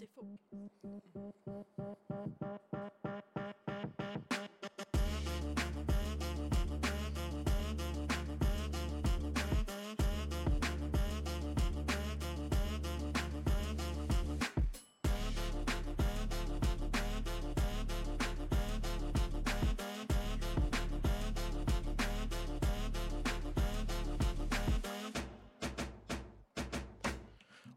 [0.00, 0.40] Stay focused.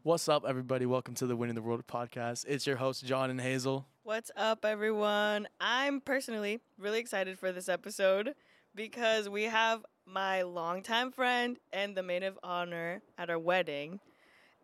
[0.04, 0.84] What's up, everybody?
[0.84, 2.44] Welcome to the Winning the World podcast.
[2.46, 3.86] It's your host, John and Hazel.
[4.02, 5.48] What's up, everyone?
[5.62, 8.34] I'm personally really excited for this episode
[8.74, 13.98] because we have my longtime friend and the maid of honor at our wedding,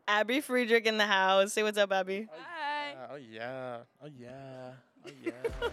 [0.06, 1.54] Abbey Friedrich, in the house.
[1.54, 2.28] Say what's up, Abbey.
[2.30, 2.96] Hi.
[3.10, 3.78] Oh yeah!
[4.04, 4.72] Oh yeah!
[5.06, 5.32] Oh yeah!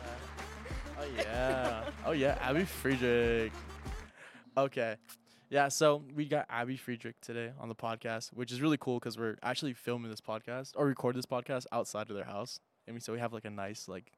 [0.97, 1.83] oh yeah!
[2.05, 2.37] Oh yeah!
[2.39, 3.51] Abbey Friedrich.
[4.55, 4.95] Okay,
[5.49, 5.67] yeah.
[5.69, 9.37] So we got Abbey Friedrich today on the podcast, which is really cool because we're
[9.43, 12.59] actually filming this podcast or recording this podcast outside of their house.
[12.87, 14.11] I mean, so we have like a nice like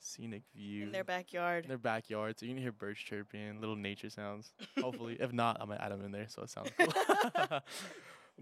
[0.00, 1.64] scenic view In their backyard.
[1.64, 4.52] in their backyard, so you can hear birds chirping, little nature sounds.
[4.80, 6.92] Hopefully, if not, I'm gonna add them in there so it sounds cool.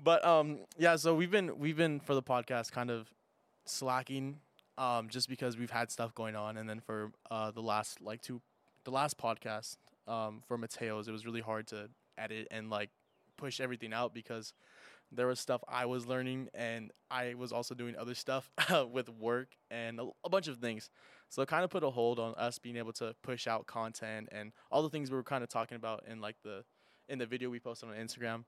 [0.03, 0.97] but um, yeah.
[0.97, 3.09] So we've been we've been for the podcast kind of
[3.65, 4.41] slacking,
[4.79, 8.21] um, just because we've had stuff going on, and then for uh the last like
[8.23, 8.41] two,
[8.85, 9.77] the last podcast
[10.07, 12.91] um for Mateo's, it was really hard to edit and like
[13.37, 14.53] push everything out because
[15.13, 18.51] there was stuff I was learning and I was also doing other stuff
[18.91, 20.91] with work and a, a bunch of things.
[21.29, 24.29] So it kind of put a hold on us being able to push out content
[24.33, 26.65] and all the things we were kind of talking about in like the
[27.09, 28.45] in the video we posted on Instagram.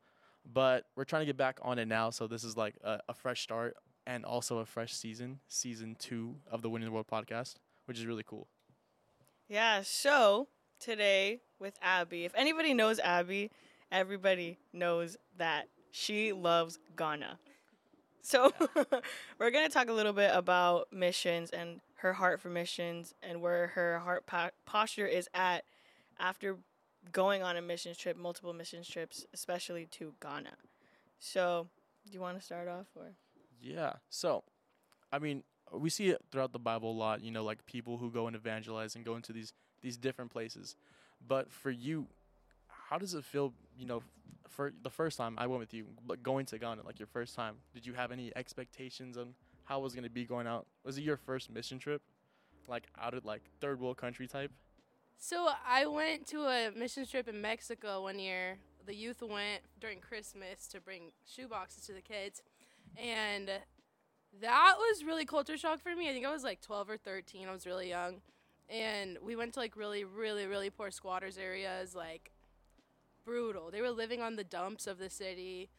[0.51, 3.15] But we're trying to get back on it now, so this is like a, a
[3.15, 7.57] fresh start and also a fresh season, season two of the Winning the World podcast,
[7.85, 8.49] which is really cool.
[9.49, 10.49] Yeah, so
[10.79, 13.51] today with Abbey, if anybody knows Abbey,
[13.91, 17.39] everybody knows that she loves Ghana.
[18.23, 18.53] So
[19.39, 23.41] we're going to talk a little bit about missions and her heart for missions and
[23.41, 25.65] where her heart po- posture is at
[26.21, 26.59] after
[27.13, 30.53] going on a missions trip, multiple missions trips, especially to Ghana.
[31.19, 31.69] So,
[32.07, 33.13] do you want to start off or?
[33.61, 33.95] Yeah.
[34.11, 34.45] So,
[35.13, 37.23] I mean, we see it throughout the Bible a lot.
[37.23, 39.53] You know, like people who go and evangelize and go into these
[39.83, 40.77] these different places.
[41.27, 42.07] But for you,
[42.69, 43.53] how does it feel?
[43.79, 44.03] You know,
[44.49, 47.35] for the first time I went with you, but going to Ghana, like your first
[47.35, 49.35] time, did you have any expectations on
[49.65, 50.67] how it was gonna be going out?
[50.85, 52.03] Was it your first mission trip,
[52.67, 54.51] like out of like third world country type?
[55.19, 58.59] So I went to a mission trip in Mexico one year.
[58.87, 62.43] The youth went during Christmas to bring shoe boxes to the kids,
[62.97, 63.51] and
[64.41, 66.09] that was really culture shock for me.
[66.09, 67.49] I think I was like 12 or 13.
[67.49, 68.23] I was really young,
[68.69, 72.33] and we went to like really, really, really poor squatters areas, like
[73.25, 73.71] brutal.
[73.71, 75.71] They were living on the dumps of the city,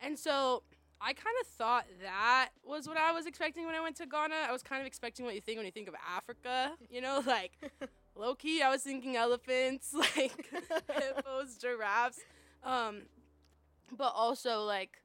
[0.00, 0.62] and so
[1.00, 4.34] I kind of thought that was what I was expecting when I went to Ghana.
[4.48, 7.22] I was kind of expecting what you think when you think of Africa, you know,
[7.26, 7.52] like
[8.14, 8.62] low key.
[8.62, 12.20] I was thinking elephants, like hippos, giraffes,
[12.64, 13.02] um,
[13.96, 15.02] but also like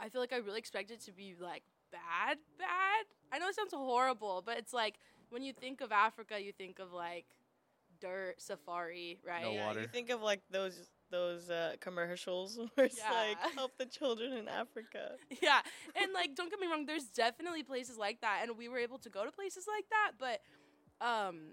[0.00, 3.04] I feel like I really expected to be like bad, bad.
[3.32, 4.98] I know it sounds horrible, but it's like
[5.34, 7.26] when you think of Africa, you think of like
[8.00, 9.42] dirt, safari, right?
[9.42, 9.80] No yeah, water.
[9.80, 14.48] you think of like those those uh, commercials where it's like help the children in
[14.48, 15.12] Africa.
[15.42, 15.60] yeah
[16.00, 18.98] and like don't get me wrong there's definitely places like that and we were able
[18.98, 20.40] to go to places like that but
[21.06, 21.52] um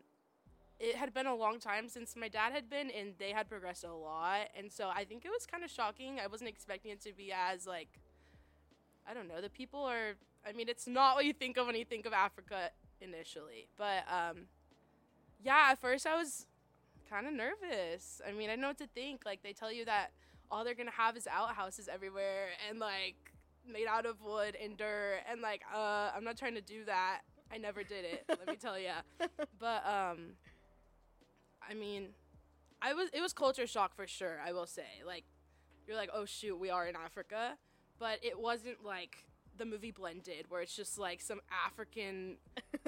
[0.79, 3.83] it had been a long time since my dad had been and they had progressed
[3.83, 7.01] a lot and so i think it was kind of shocking i wasn't expecting it
[7.01, 7.89] to be as like
[9.07, 10.13] i don't know the people are
[10.47, 14.03] i mean it's not what you think of when you think of africa initially but
[14.09, 14.45] um
[15.43, 16.45] yeah at first i was
[17.09, 18.21] kind of nervous.
[18.25, 20.11] I mean i know what to think like they tell you that
[20.49, 23.15] all they're gonna have is outhouses everywhere and like
[23.69, 27.21] made out of wood and dirt and like uh i'm not trying to do that.
[27.53, 29.01] I never did it let me tell ya.
[29.59, 30.37] But um
[31.69, 32.09] i mean
[32.81, 35.03] i was it was culture shock for sure i will say.
[35.05, 35.25] Like
[35.87, 37.57] you're like oh shoot we are in africa.
[37.99, 39.25] But it wasn't like
[39.61, 42.35] the movie blended where it's just like some african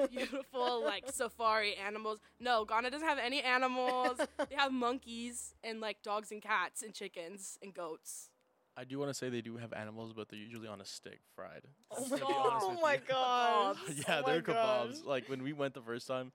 [0.09, 4.17] beautiful like safari animals no ghana doesn't have any animals
[4.49, 8.29] they have monkeys and like dogs and cats and chickens and goats
[8.75, 11.19] I do want to say they do have animals, but they're usually on a stick,
[11.35, 11.61] fried.
[11.91, 12.99] Oh my, gonna be honest oh my you.
[13.07, 13.77] gosh.
[13.95, 14.55] yeah, oh my they're gosh.
[14.87, 15.05] kebabs.
[15.05, 16.31] Like when we went the first time,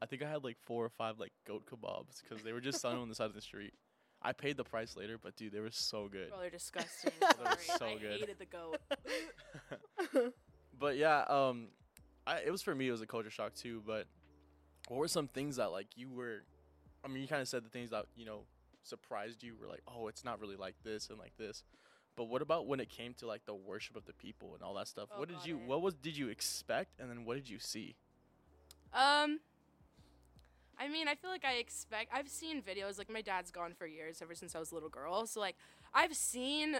[0.00, 2.80] I think I had like four or five like goat kebabs because they were just
[2.80, 3.74] selling on the side of the street.
[4.22, 6.28] I paid the price later, but dude, they were so good.
[6.28, 7.12] Bro, they're disgusting.
[7.20, 7.36] Sorry.
[7.44, 8.20] was so I good.
[8.20, 8.78] hated the goat.
[10.80, 11.68] But yeah, um,
[12.26, 12.88] I, it was for me.
[12.88, 13.82] It was a culture shock too.
[13.86, 14.06] But
[14.88, 16.42] what were some things that like you were?
[17.04, 18.44] I mean, you kind of said the things that you know
[18.82, 19.54] surprised you.
[19.60, 21.62] Were like, oh, it's not really like this and like this.
[22.16, 24.74] But what about when it came to like the worship of the people and all
[24.74, 25.08] that stuff?
[25.14, 27.94] Oh, what did you what was did you expect and then what did you see?
[28.92, 29.40] Um,
[30.80, 32.10] I mean, I feel like I expect.
[32.12, 32.96] I've seen videos.
[32.96, 35.26] Like my dad's gone for years, ever since I was a little girl.
[35.26, 35.56] So like,
[35.92, 36.76] I've seen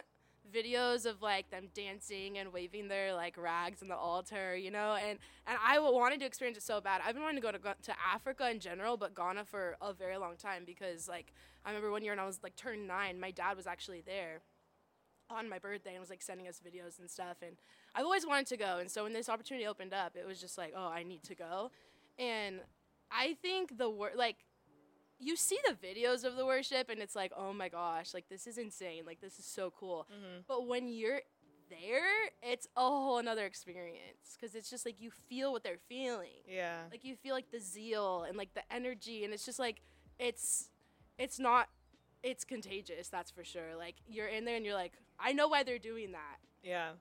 [0.50, 4.94] videos of like them dancing and waving their like rags on the altar, you know.
[4.94, 7.02] And and I wanted to experience it so bad.
[7.06, 10.16] I've been wanting to go to to Africa in general, but Ghana for a very
[10.16, 11.34] long time because like
[11.66, 14.40] I remember one year when I was like turned nine, my dad was actually there
[15.28, 17.56] on my birthday and was like sending us videos and stuff and
[17.94, 20.58] I've always wanted to go and so when this opportunity opened up it was just
[20.58, 21.70] like oh I need to go
[22.18, 22.58] and
[23.10, 24.36] I think the wor- like
[25.18, 28.46] you see the videos of the worship and it's like oh my gosh like this
[28.46, 30.40] is insane like this is so cool Mm-hmm.
[30.48, 31.20] but when you're
[31.68, 36.40] there it's a whole another experience because it's just like you feel what they're feeling
[36.48, 36.78] Yeah.
[36.90, 39.82] like you feel like the zeal and like the energy and it's just like
[40.18, 40.70] it's
[41.18, 41.68] it's not
[42.22, 45.62] it's contagious that's for sure like you're in there and you're like i know why
[45.62, 46.92] they're doing that Yeah.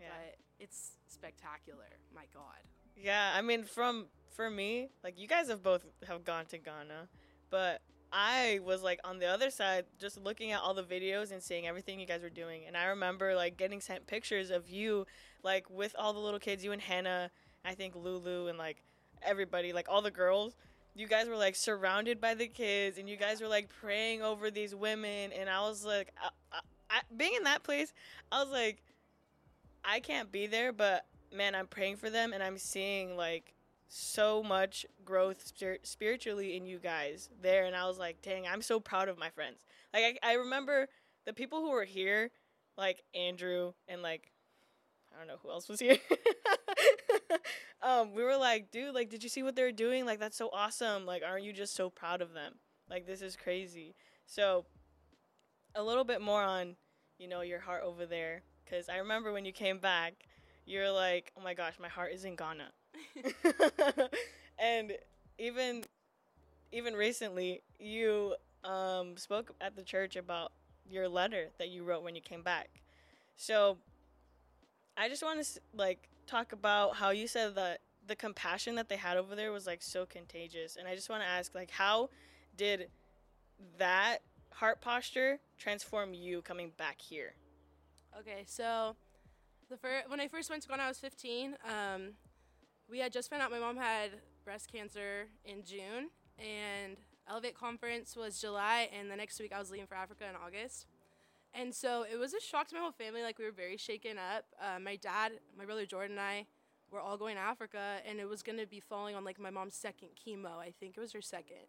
[0.00, 0.06] Yeah.
[0.10, 2.60] but it's spectacular my god
[2.96, 4.06] Yeah, I mean, from
[4.36, 7.08] for me, like you guys have both have gone to Ghana,
[7.50, 7.80] but
[8.12, 11.66] I was like on the other side, just looking at all the videos and seeing
[11.66, 15.06] everything you guys were doing, and I remember like getting sent pictures of you,
[15.42, 17.30] like with all the little kids, you and Hannah,
[17.64, 18.82] I think Lulu and like
[19.22, 20.54] everybody, like all the girls.
[20.94, 24.50] You guys were like surrounded by the kids, and you guys were like praying over
[24.50, 26.60] these women, and I was like, I, I,
[26.90, 27.92] I, being in that place,
[28.32, 28.82] I was like,
[29.84, 31.04] I can't be there, but
[31.34, 33.54] man, I'm praying for them and I'm seeing like
[33.88, 37.64] so much growth spir- spiritually in you guys there.
[37.64, 39.64] And I was like, dang, I'm so proud of my friends.
[39.94, 40.88] Like, I, I remember
[41.24, 42.30] the people who were here,
[42.76, 44.32] like Andrew and like,
[45.14, 45.98] I don't know who else was here.
[47.82, 50.04] um, we were like, dude, like, did you see what they're doing?
[50.04, 51.06] Like, that's so awesome.
[51.06, 52.54] Like, aren't you just so proud of them?
[52.90, 53.94] Like, this is crazy.
[54.26, 54.66] So,
[55.74, 56.76] a little bit more on,
[57.18, 58.42] you know, your heart over there.
[58.64, 60.26] Because I remember when you came back,
[60.66, 62.72] you're like, oh my gosh, my heart is in Ghana.
[64.58, 64.92] and
[65.38, 65.84] even
[66.72, 68.34] even recently, you
[68.64, 70.52] um, spoke at the church about
[70.88, 72.68] your letter that you wrote when you came back.
[73.36, 73.78] So
[74.96, 78.96] I just want to like talk about how you said that the compassion that they
[78.96, 82.10] had over there was like so contagious, and I just want to ask like how
[82.56, 82.88] did
[83.78, 84.18] that
[84.52, 87.34] heart posture transform you coming back here?
[88.18, 88.96] okay so
[89.68, 92.12] the fir- when i first went to ghana i was 15 um,
[92.90, 94.10] we had just found out my mom had
[94.44, 96.96] breast cancer in june and
[97.28, 100.86] elevate conference was july and the next week i was leaving for africa in august.
[101.58, 104.18] And so it was a shock to my whole family like we were very shaken
[104.18, 104.44] up.
[104.60, 106.46] Uh, my dad my brother jordan and i
[106.90, 109.50] were all going to africa and it was going to be falling on like my
[109.50, 111.66] mom's second chemo i think it was her second.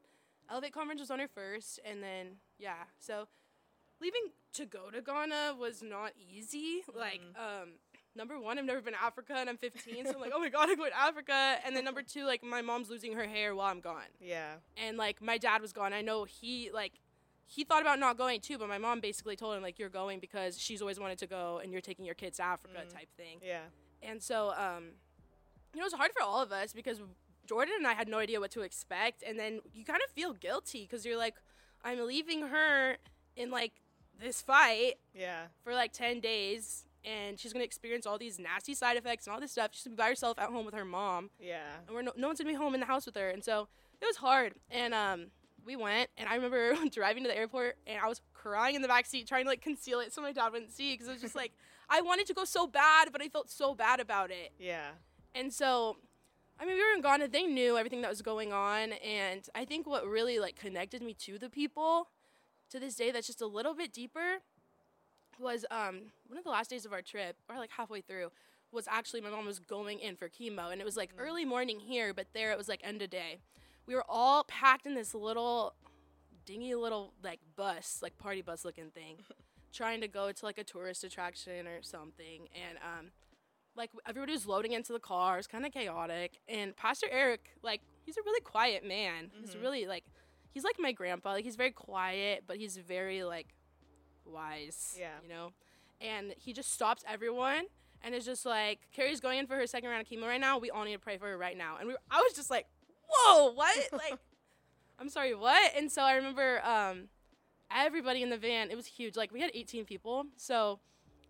[0.49, 3.27] Elevate conference was on her first and then yeah so
[4.01, 7.69] leaving to go to ghana was not easy like um
[8.17, 10.49] number one i've never been to africa and i'm 15 so i'm like oh my
[10.49, 13.55] god i'm going to africa and then number two like my mom's losing her hair
[13.55, 14.53] while i'm gone Yeah.
[14.75, 15.93] and like my dad was gone.
[15.93, 16.93] I know he like
[17.49, 20.19] he thought about not going too, but my mom basically told him like you're going
[20.19, 22.93] because she's always wanted to go and you're taking your kids to Africa Mhm.
[22.93, 23.39] type thing.
[23.41, 23.61] Yeah.
[24.01, 24.83] And so um
[25.73, 26.99] you know, it was hard for all of us because
[27.45, 30.33] Jordan and I had no idea what to expect and then you kind of feel
[30.33, 31.35] guilty cuz you're like
[31.83, 32.97] I'm leaving her
[33.35, 33.73] in like
[34.19, 35.47] this fight Yeah.
[35.63, 39.39] for like 10 days and she's to experience all these nasty side effects and all
[39.39, 39.69] this stuff.
[39.73, 41.61] She's to be by herself at home with her mom Yeah.
[41.87, 43.67] and we're no, no one's gonna be home in the house with her and so
[44.01, 45.27] it was hard and um
[45.65, 48.87] we went and i remember driving to the airport and i was crying in the
[48.87, 51.21] back seat trying to like conceal it so my dad wouldn't see because it was
[51.21, 51.51] just like
[51.89, 54.89] i wanted to go so bad but i felt so bad about it Yeah.
[55.35, 55.97] and so
[56.59, 59.65] i mean we were in ghana they knew everything that was going on and i
[59.65, 62.09] think what really like connected me to the people
[62.69, 64.37] to this day that's just a little bit deeper
[65.39, 68.31] was um one of the last days of our trip or like halfway through
[68.71, 71.79] was actually my mom was going in for chemo and it was like early morning
[71.79, 73.39] here but there it was like end of day.
[73.85, 75.73] We were all packed in this little
[76.45, 79.17] dingy little like bus like party bus looking thing
[79.73, 83.11] trying to go to like a tourist attraction or something and um
[83.75, 85.35] like everybody was loading into the car.
[85.35, 89.29] It was kind of chaotic and pastor eric like he's a really quiet man.
[89.39, 89.61] He's Mhm.
[89.61, 90.05] really like
[90.51, 91.31] he's like my grandpa.
[91.33, 93.53] Like he's very quiet but he's very like
[94.31, 95.09] wise Yeah.
[95.23, 95.51] you know?
[96.01, 97.63] And he just stops everyone
[98.03, 100.57] and is just like carrie's going in for her second round of chemo right now.
[100.59, 101.77] We all need to pray for her right now.
[101.79, 102.65] And we, i was just like
[103.09, 103.75] whoa what?
[103.91, 104.17] Like
[104.99, 105.71] i'm sorry what?
[105.75, 107.09] And so i remember um
[107.75, 109.15] everybody in the van it was huge.
[109.15, 110.25] Like we had 18 people.
[110.37, 110.79] So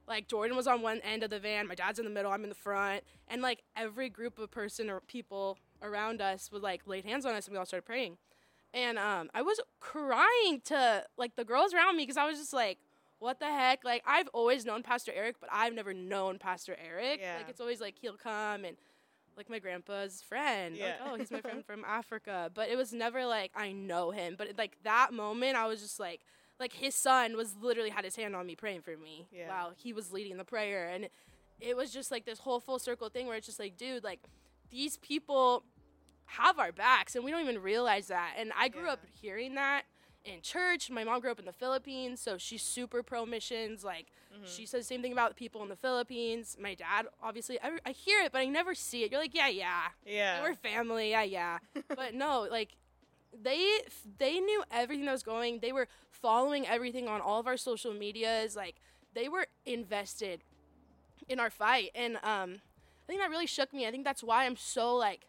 [0.08, 1.68] like jordan was on one end of the van.
[1.68, 2.32] My dad's in the middle.
[2.32, 3.04] I'm in the front.
[3.28, 7.36] And like every group of person or people around us would like laid hands on
[7.36, 8.18] us and we all started praying.
[8.74, 12.52] And um i was crying to like the girls around me because i was just
[12.54, 12.80] like
[13.20, 13.84] what the heck?
[13.84, 17.20] Like I've always known Pastor Eric, but I've never known Pastor Eric.
[17.22, 17.38] Yeah.
[17.38, 18.78] Like it's always like he'll come and
[19.36, 20.74] like my grandpa's friend.
[20.76, 20.96] Like, Yeah.
[21.06, 22.52] oh, he's my friend from Africa.
[22.54, 24.36] But it was never like I know him.
[24.38, 26.22] But like that moment, I was just like,
[26.60, 29.48] like his son was literally had his hand on me praying for me Yeah.
[29.50, 31.12] while he was leading the prayer, and it,
[31.60, 34.20] it was just like this whole full circle thing where it's just like, dude, like
[34.72, 35.64] these people
[36.26, 38.34] have our backs, and we don't even realize that.
[38.38, 38.94] And I grew Yeah.
[38.94, 39.84] up hearing that
[40.28, 40.90] in church.
[40.90, 43.84] My mom grew up in the Philippines, so she's super pro missions.
[43.84, 44.44] Like Mm-hmm.
[44.46, 46.58] she says the same thing about the people in the Philippines.
[46.62, 49.12] My dad, obviously, I, I hear it, but I never see it.
[49.12, 50.44] You're like, yeah, yeah, Yeah.
[50.44, 51.58] we're family, yeah, yeah.
[51.96, 52.76] but no, like
[53.42, 53.80] they
[54.20, 55.60] they knew everything that was going.
[55.60, 58.56] They were following everything on all of our social medias.
[58.56, 58.76] Like
[59.16, 60.44] they were invested
[61.28, 62.58] in our fight, and um,
[63.04, 63.88] I think that really shook me.
[63.88, 65.26] I think that's why I'm so like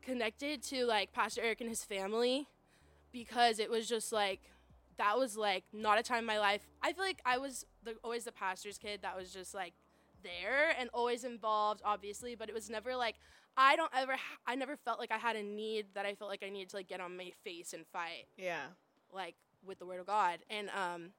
[0.00, 2.48] connected to like Pastor Eric and his family
[3.12, 4.40] because it was just like
[4.98, 6.66] that was like not a time in my life.
[6.82, 9.74] I feel like I was the, always the pastor's kid that was just like
[10.22, 13.16] there and always involved, obviously, but it was never like
[13.56, 16.30] I don't ever ha- I never felt like I had a need that I felt
[16.30, 18.66] like I needed to like get on my face and fight yeah.
[19.12, 20.38] like with the word of God.
[20.48, 21.10] And um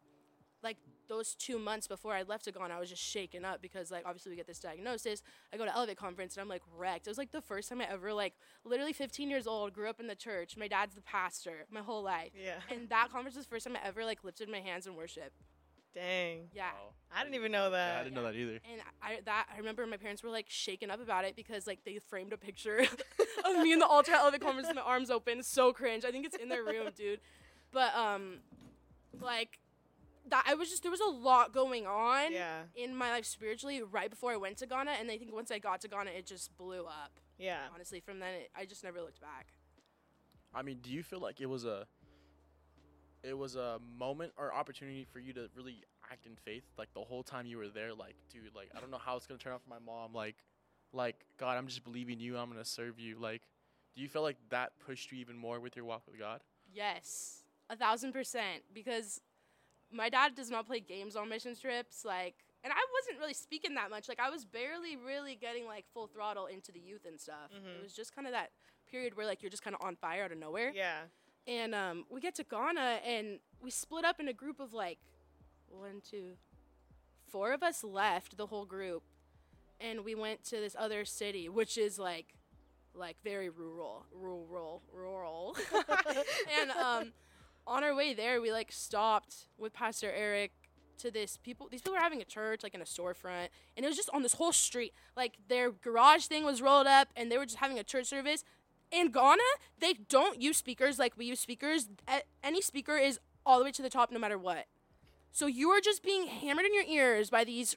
[0.63, 3.91] like those two months before I left to Ghana, I was just shaken up because
[3.91, 5.21] like obviously we get this diagnosis.
[5.53, 7.07] I go to Elevate conference and I'm like wrecked.
[7.07, 8.33] It was like the first time I ever like
[8.65, 10.55] literally 15 years old, grew up in the church.
[10.57, 12.31] My dad's the pastor my whole life.
[12.35, 12.55] Yeah.
[12.69, 15.33] And that conference was the first time I ever like lifted my hands in worship.
[15.93, 16.49] Dang.
[16.53, 16.71] Yeah.
[16.71, 16.93] Wow.
[17.15, 17.97] I didn't even know Yeah, that.
[17.99, 18.59] I didn't know that either.
[18.71, 21.83] And I that I remember my parents were like shaken up about it because like
[21.85, 22.79] they framed a picture
[23.45, 25.43] of me in the altar at Elevate conference with my arms open.
[25.43, 26.03] So cringe.
[26.05, 27.19] I think it's in their room, dude.
[27.71, 28.39] But um,
[29.21, 29.59] like
[30.29, 32.61] that I was just there was a lot going on Yeah.
[32.75, 35.59] in my life spiritually right before I went to Ghana, and I think once I
[35.59, 37.19] got to Ghana, it just blew up.
[37.37, 37.59] Yeah.
[37.73, 39.47] Honestly, from then it, I just never looked back.
[40.53, 41.87] I mean, do you feel like it was a
[43.23, 46.99] it was a moment or opportunity for you to really act in faith like the
[46.99, 49.43] whole time you were there like dude like I don't know how it's going to
[49.43, 50.35] turn out for my mom like
[50.91, 53.41] like God I'm just believing you I'm going to serve you like
[53.95, 56.41] do you feel like that pushed you even more with your walk with God?
[56.73, 58.63] Yes, a thousand percent.
[58.73, 59.21] Because
[59.93, 62.03] my dad does not play games on mission trips.
[62.03, 64.07] Like, and I wasn't really speaking that much.
[64.09, 67.51] Like, I was barely really getting like full throttle into the youth and stuff.
[67.53, 67.77] Mhm.
[67.79, 68.51] It was just kind of that
[68.89, 70.71] period where like you're just kind of on fire out of nowhere.
[70.73, 71.01] Yeah.
[71.47, 74.99] And um, we get to Ghana and we split up in a group of like
[75.67, 76.33] one, two,
[77.27, 79.03] four of us left the whole group,
[79.81, 82.35] and we went to this other city, which is like,
[82.93, 85.57] like very rural, rural, rural.
[86.61, 87.11] and um,
[87.67, 90.51] on our way there, we like stopped with Pastor Eric
[90.99, 91.67] to this people.
[91.71, 94.21] These people were having a church like in a storefront, and it was just on
[94.23, 94.93] this whole street.
[95.17, 98.43] Like their garage thing was rolled up, and they were just having a church service.
[98.91, 99.41] In Ghana,
[99.79, 101.89] they don't use speakers like we use speakers.
[102.43, 104.65] Any speaker is all the way to the top, no matter what.
[105.31, 107.75] So you are just being hammered in your ears by these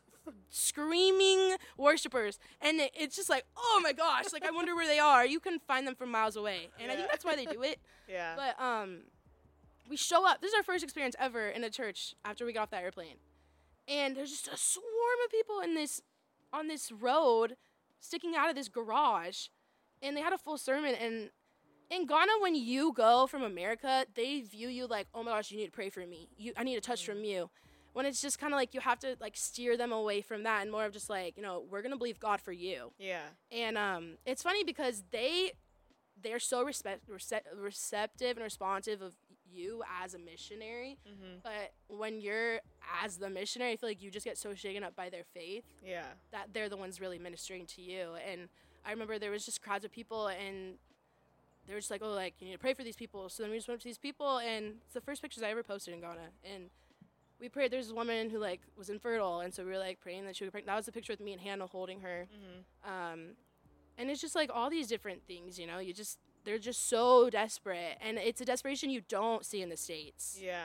[0.51, 4.33] screaming worshipers, and it- it's just like, oh my gosh!
[4.33, 5.25] Like I wonder where they are.
[5.25, 7.79] You can find them from miles away, and I think that's why they do it.
[8.09, 8.37] Yeah.
[8.37, 8.99] But um,
[9.89, 10.41] we show up.
[10.41, 13.17] This is our first experience ever in a church after we got off that airplane,
[13.89, 14.87] and there's just a swarm
[15.25, 16.01] of people in this
[16.53, 17.57] on this road,
[18.01, 19.49] sticking out of this garage,
[20.03, 20.95] and they had a full sermon.
[20.95, 21.31] And
[21.91, 25.59] in Ghana, when you go from America, they view you like, oh my gosh, you
[25.59, 26.29] need to pray for me.
[26.37, 27.51] You, I need a touch from you.
[27.93, 30.63] When it's just kind of like you have to like steer them away from that,
[30.63, 32.93] and more of just like, you know, we're gonna believe God for you.
[32.99, 33.23] yeah.
[33.51, 35.53] And um, it's funny because they
[36.23, 39.15] they're so respect, rece- receptive and responsive of
[39.51, 40.99] you as a missionary.
[41.07, 41.43] Mhm.
[41.43, 42.61] But when you're
[43.03, 45.65] as the missionary, I feel like you just get so shaken up by their faith
[45.83, 46.13] Yeah.
[46.31, 48.15] that they're the ones really ministering to you.
[48.17, 48.49] And
[48.85, 50.79] I remember there was just crowds of people and
[51.67, 53.29] they were just like, oh, like, you need to pray for these people.
[53.29, 55.51] So then we just went up to these people and it's the first pictures I
[55.51, 56.31] ever posted in Ghana.
[56.45, 56.71] And
[57.41, 57.71] we prayed.
[57.71, 60.45] There's a woman who like was infertile, and so we were like praying that she
[60.45, 60.53] would.
[60.53, 60.69] Pregnant.
[60.69, 62.27] That was the picture with me and Hannah holding her.
[62.33, 62.89] Mhm.
[62.91, 63.37] Um,
[63.99, 65.79] and it's just like all these different things, you know.
[65.79, 69.77] You just they're just so desperate, and it's a desperation you don't see in the
[69.77, 70.39] states.
[70.41, 70.63] Yeah.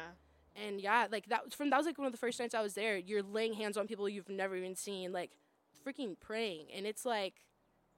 [0.65, 2.61] And yeah, like that was from that was like one of the first nights I
[2.61, 2.97] was there.
[2.97, 5.31] You're laying hands on people you've never even seen, like
[5.85, 7.33] freaking praying, and it's like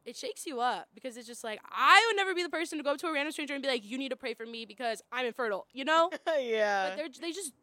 [0.06, 2.84] it shakes you up because it's just like I would never be the person to
[2.84, 4.66] go up to a random stranger and be like, "You need to pray for me
[4.66, 6.10] because I'm infertile," you know.
[6.40, 6.90] yeah.
[6.90, 7.54] but they're they just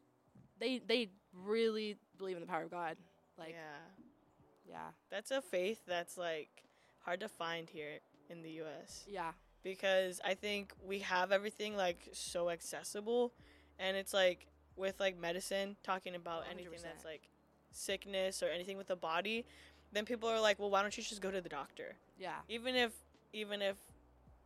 [0.58, 1.08] they they
[1.44, 2.96] really believe in the power of God.
[3.38, 4.74] Like yeah.
[4.74, 6.64] yeah, That's a faith that's like
[7.00, 12.08] hard to find here in the US yeah, because I think we have everything like
[12.12, 13.32] so accessible
[13.78, 16.82] and it's like with like medicine talking about anything 100%.
[16.82, 17.28] that's like
[17.72, 19.44] sickness or anything with the body
[19.92, 22.74] then people are like well why don't you just go to the doctor yeah, even
[22.74, 22.92] if
[23.32, 23.76] even if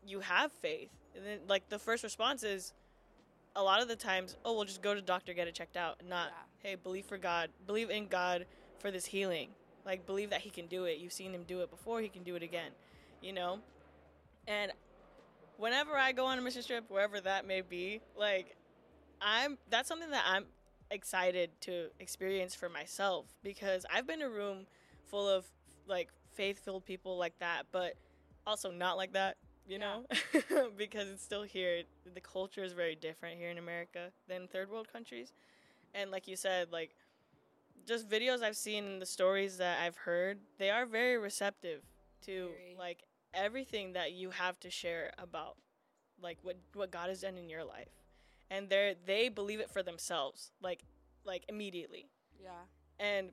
[0.07, 2.73] you have faith and then like the first response is
[3.57, 5.77] a lot of the times oh we'll just go to the doctor get it checked
[5.77, 6.31] out not
[6.65, 8.47] hey, believe for God, believe in God
[8.79, 9.51] for this healing.
[9.87, 10.99] Like believe that He can do it.
[10.99, 12.01] You've seen Him do it before.
[12.01, 12.73] He can do it again.
[13.23, 13.61] You know,
[14.49, 14.73] and
[15.59, 18.57] whenever I go on a mission trip, wherever that may be, like
[19.21, 20.47] I'm that's something that I'm
[20.91, 24.67] excited to experience for myself because I've been in a room
[25.07, 25.47] full of
[25.87, 27.95] like faith-filled people like that, but
[28.47, 30.01] also not like that, you Yeah.
[30.43, 30.71] know?
[30.77, 31.83] because it's still here.
[32.15, 35.33] The culture is very different here in America than third world countries.
[35.95, 36.95] And like you said, like
[37.87, 41.83] just videos I've seen and the stories that I've heard, they are very receptive
[42.27, 42.77] to Very.
[42.79, 43.05] like
[43.35, 45.57] everything that you have to share about
[46.21, 47.89] like what what God has done in your life.
[48.51, 50.85] And they they believe it for themselves, like
[51.25, 52.09] like immediately.
[52.43, 52.51] Yeah.
[52.99, 53.31] And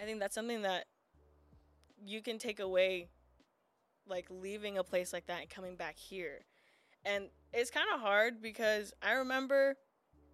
[0.00, 0.86] I think that's something that
[2.04, 3.08] you can take away
[4.06, 6.40] like leaving a place like that and coming back here.
[7.04, 9.76] And it's kind of hard because I remember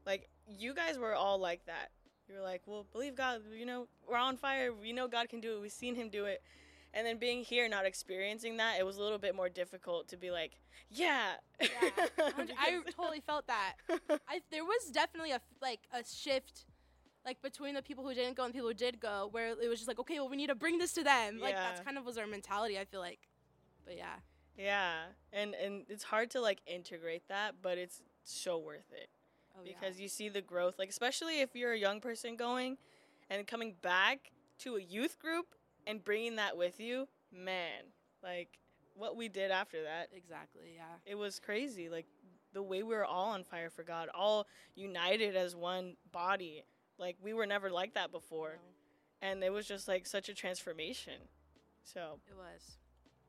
[0.07, 1.91] like you guys were all like that.
[2.29, 4.73] You were like, "Well, believe God, you know, we're on fire.
[4.73, 5.61] We know God can do it.
[5.61, 6.43] We've seen him do it."
[6.95, 10.17] And then being here not experiencing that, it was a little bit more difficult to
[10.17, 10.53] be like,
[10.91, 11.69] "Yeah." Yeah.
[12.59, 13.75] I totally felt that.
[14.29, 16.67] I there was definitely a like a shift
[17.25, 19.79] like between the people who didn't go and people who did go where it was
[19.79, 22.05] just like okay well we need to bring this to them like that's kind of
[22.05, 23.21] was our mentality I feel like
[23.87, 24.17] but yeah
[24.57, 24.95] Yeah,
[25.33, 29.09] and and it's hard to like integrate that, but it's so worth it
[29.57, 29.73] oh, yeah.
[29.73, 30.79] because you see the growth.
[30.79, 32.77] Like especially if you're a young person going,
[33.31, 35.55] and coming back to a youth group
[35.87, 37.83] and bringing that with you, man,
[38.23, 38.59] like
[38.95, 41.89] what we did after that, exactly yeah it was crazy.
[41.89, 42.07] Like
[42.53, 46.65] the way we were all on fire for God, all united as one body.
[46.99, 48.59] Like we were never like that before,
[49.23, 51.15] No, and it was just like such a transformation.
[51.83, 52.77] So it was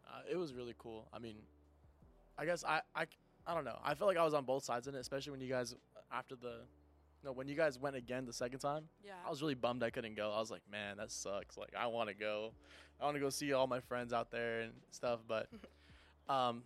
[0.05, 1.07] Uh, it was really cool.
[1.13, 1.37] I mean,
[2.37, 3.05] I guess I, I,
[3.47, 3.79] I don't know.
[3.83, 5.75] I felt like I was on both sides in it, especially when you guys
[6.11, 6.57] after the,
[7.23, 8.83] no, when you guys went again the second time.
[9.03, 10.31] yeah I was really bummed I couldn't go.
[10.31, 11.57] I was like, man, that sucks.
[11.57, 12.51] Like, I want to go.
[12.99, 15.21] I want to go see all my friends out there and stuff.
[15.27, 15.47] But,
[16.33, 16.63] um,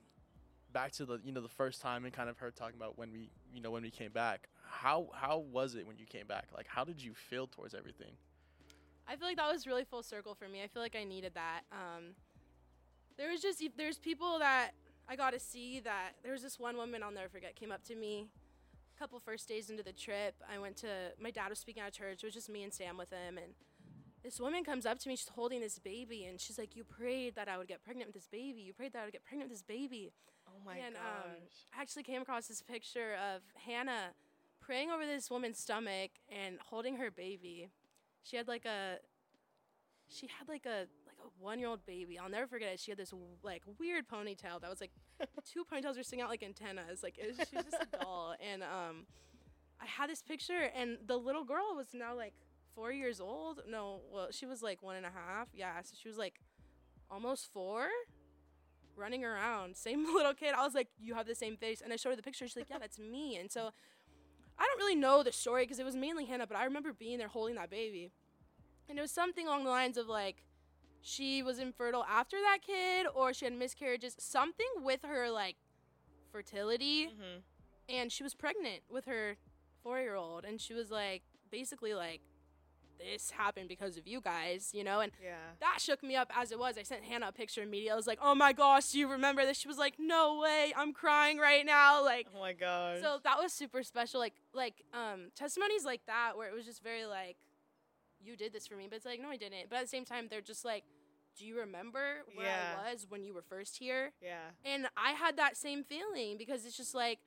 [0.74, 3.12] back to the you know the first time and kind of her talking about when
[3.12, 4.48] we you know when we came back.
[4.70, 6.48] How how was it when you came back?
[6.56, 8.12] Like, how did you feel towards everything?
[9.08, 10.62] I feel like that was really full circle for me.
[10.64, 11.62] I feel like I needed that.
[11.72, 12.16] Um,
[13.18, 14.72] there was just there's people that
[15.08, 17.84] I got to see that there was this one woman I'll never forget came up
[17.86, 18.28] to me
[18.98, 20.36] couple first days into the trip.
[20.52, 20.88] I went to
[21.22, 22.24] my dad was speaking at church.
[22.24, 23.54] It was just me and Sam with him and
[24.24, 27.36] this woman comes up to me, she's holding this baby, and she's like, You prayed
[27.36, 28.62] that I would get pregnant with this baby.
[28.62, 30.12] You prayed that I would get pregnant with this baby.
[30.48, 31.04] oh my and gosh.
[31.26, 31.32] um,
[31.78, 34.12] I actually came across this picture of Hannah
[34.60, 37.70] praying over this woman's stomach and holding her baby.
[38.24, 38.98] She had like a,
[40.10, 42.20] she had like a like a one year old baby.
[42.20, 42.80] I'll never forget it.
[42.80, 44.92] She had this like weird ponytail that was like
[45.46, 47.04] two ponytails were sticking out like antennas.
[47.04, 48.36] Like it was, she was just a doll.
[48.40, 49.06] And um,
[49.82, 52.34] I had this picture, and the little girl was now like
[52.76, 53.62] four years old.
[53.68, 55.48] No, well, she was like one and a half.
[55.54, 56.42] Yeah, so she was like
[57.10, 57.88] almost four
[58.96, 59.76] running around.
[59.76, 60.54] Same little kid.
[60.56, 61.82] I was like, You have the same face.
[61.82, 62.48] And I showed her the picture.
[62.48, 63.38] She's like, Yeah, that's me.
[63.38, 63.72] And so
[64.60, 67.20] I don't really know the story because it was mainly Hannah, but I remember being
[67.20, 68.12] there holding that baby.
[68.90, 70.44] And it was something along the lines of like,
[71.08, 75.56] she was infertile after that kid or she had miscarriages, something with her like
[76.32, 77.08] fertility.
[77.08, 77.44] Mhm.
[77.90, 79.38] And she was pregnant with her
[79.82, 80.44] four year old.
[80.44, 82.20] And she was like, basically, like,
[83.00, 85.00] this happened because of you guys, you know?
[85.00, 85.54] And Yeah.
[85.60, 86.78] that shook me up as it was.
[86.78, 87.92] I sent Hannah a picture immediately.
[87.92, 90.74] I was like, "Oh my gosh, do you remember this?" She was like, "No way,
[90.76, 93.00] I'm crying right now." Like, Oh my gosh.
[93.00, 94.20] so that was super special.
[94.20, 97.38] Like, like um, testimonies like that, where it was just very like,
[98.20, 100.04] "You did this for me," but it's like, "No, I didn't." But at the same
[100.04, 100.84] time, they're just like,
[101.38, 102.80] "Do you remember where Yeah.
[102.86, 104.52] I was when you were first here?" yeah.
[104.66, 107.20] And I had that same feeling because it's just like,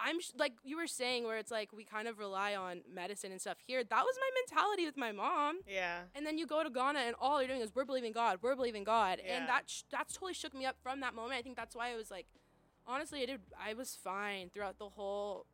[0.00, 3.32] I'm sh- like you were saying, where it's like we kind of rely on medicine
[3.32, 3.82] and stuff here.
[3.82, 5.60] That was my mentality with my mom.
[5.66, 6.02] Yeah.
[6.14, 8.54] And then you go to Ghana, and all you're doing is we're believing God, we're
[8.54, 9.36] believing God, Yeah.
[9.38, 11.34] and that sh- that's totally shook me up from that moment.
[11.38, 12.26] I think that's why I was like,
[12.86, 15.46] honestly, I did, I was fine throughout the whole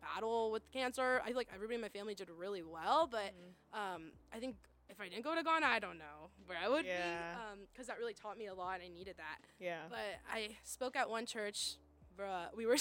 [0.00, 1.20] battle with cancer.
[1.22, 3.78] I feel like everybody in my family did really well, but Mhm.
[3.78, 4.56] um, I think
[4.92, 7.34] if I didn't go to Ghana, I don't know where I would Yeah.
[7.50, 8.74] Um, be, because that really taught me a lot.
[8.74, 9.38] and I needed that.
[9.58, 9.80] Yeah.
[9.88, 9.98] But
[10.32, 11.76] I spoke at one church.
[12.16, 12.76] Bruh, we were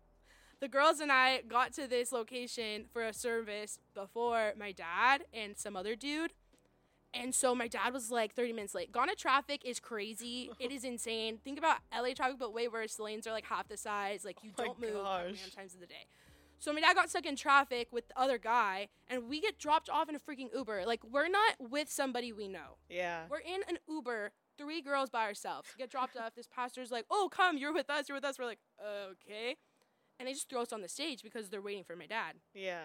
[0.60, 5.56] the girls and I got to this location for a service before my dad and
[5.56, 6.32] some other dude.
[7.14, 8.92] And so my dad was like 30 minutes late.
[8.92, 10.50] Ghana traffic is crazy.
[10.60, 11.38] it is insane.
[11.42, 12.96] Think about LA traffic, but way worse.
[12.96, 14.24] The lanes are like half the size.
[14.24, 15.22] Like you Oh don't move at gosh.
[15.24, 16.04] random times of the day.
[16.58, 19.88] So my dad got stuck in traffic with the other guy, and we get dropped
[19.90, 20.84] off in a freaking Uber.
[20.86, 22.78] Like we're not with somebody we know.
[22.88, 23.24] Yeah.
[23.30, 25.68] We're in an Uber, three girls by ourselves.
[25.76, 26.34] Get dropped off.
[26.34, 28.08] This pastor's like, "Oh, come, you're with us.
[28.08, 29.56] You're with us." We're like, "Okay,"
[30.18, 32.34] and they just throw us on the stage because they're waiting for my dad.
[32.54, 32.84] Yeah.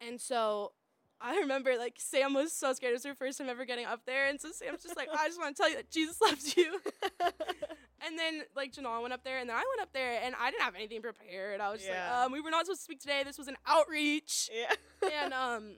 [0.00, 0.72] And so
[1.20, 2.92] I remember like Sam was so scared.
[2.92, 4.28] It was her first time ever getting up there.
[4.28, 6.80] And so Sam's just like, I just want to tell you that Jesus loves you.
[8.06, 10.50] and then like Janelle went up there and then I went up there and I
[10.50, 11.60] didn't have anything prepared.
[11.60, 12.10] I was just Yeah.
[12.18, 13.22] like, um, we were not supposed to speak today.
[13.24, 14.50] This was an outreach.
[14.52, 14.72] yeah.
[15.24, 15.72] and um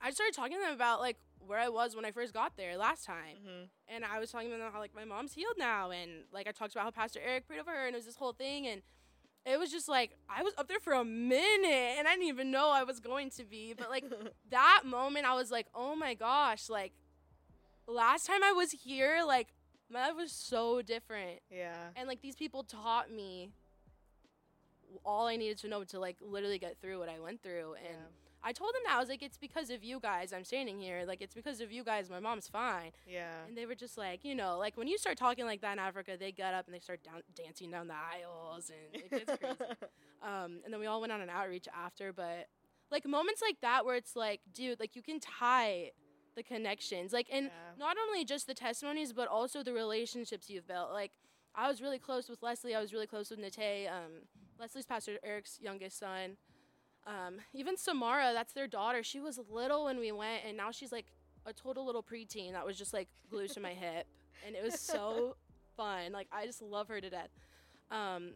[0.00, 2.76] I started talking to them about like where I was when I first got there
[2.76, 3.36] last time.
[3.46, 3.68] Mhm.
[3.88, 6.52] And I was talking to them how like my mom's healed now and like I
[6.52, 8.82] talked about how Pastor Eric prayed over her and it was this whole thing and
[9.46, 12.50] it was just like I was up there for a minute and I didn't even
[12.50, 13.74] know I was going to be.
[13.76, 14.04] But like
[14.50, 16.92] that moment I was like, oh my gosh, like
[17.86, 19.48] last time I was here, like
[19.90, 21.40] my life was so different.
[21.50, 21.74] yeah.
[21.96, 23.50] And like these people taught me
[25.04, 27.74] all I needed to know to like literally get through what I went through.
[27.74, 28.46] And Yeah.
[28.46, 30.32] I told them that I was like, it's because of you guys.
[30.32, 31.04] I'm standing here.
[31.06, 32.10] Like it's because of you guys.
[32.10, 32.92] My mom's fine.
[33.06, 33.32] Yeah.
[33.48, 35.78] And they were just like, you know, like when you start talking like that in
[35.78, 39.38] Africa, they get up and they start down, dancing down the aisles, and it gets
[39.40, 39.56] crazy.
[40.22, 42.48] um, and then we all went on an outreach after, but
[42.90, 45.90] like moments like that where it's like, dude, like you can tie
[46.34, 47.50] the connections, like, and Yeah.
[47.78, 50.90] not only just the testimonies, but also the relationships you've built.
[50.92, 51.12] Like,
[51.54, 52.74] I was really close with Leslie.
[52.74, 53.88] I was really close with Nate.
[53.88, 54.22] Um,
[54.58, 56.36] Leslie's Pastor Eric's youngest son.
[57.06, 59.02] Um, even Samara, that's their daughter.
[59.02, 61.06] She was little when we went, and now she's like
[61.46, 64.06] a total little preteen that was just like glued to my hip,
[64.46, 65.36] and it was so
[65.76, 66.12] fun.
[66.12, 67.28] Like I just love her to death.
[67.90, 68.32] Um,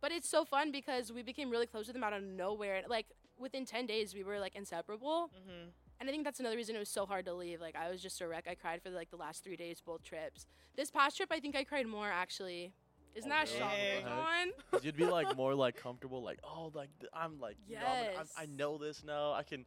[0.00, 2.82] but it's so fun because we became really close with them out of nowhere.
[2.86, 3.06] Like
[3.38, 5.30] within ten days, we were like inseparable.
[5.48, 5.70] Mhm.
[6.00, 7.60] And I think that's another reason it was so hard to leave.
[7.60, 8.46] Like I was just a wreck.
[8.50, 10.46] I cried for like the last three days, both trips.
[10.76, 12.72] This past trip, I think I cried more actually.
[13.14, 13.58] Isn't Oh, that really?
[13.60, 14.02] shocking, Hey.
[14.02, 14.52] John?
[14.72, 18.18] 'Cause you'd be like more like comfortable, like oh, like I'm like you know, I'm,
[18.20, 19.32] I'm, I know this now.
[19.32, 19.64] I can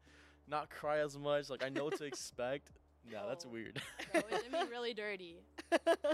[0.48, 1.50] not cry as much.
[1.50, 2.72] Like I know what to expect.
[3.10, 3.82] Yeah, that's weird.
[4.12, 5.38] Bro, it did me really dirty.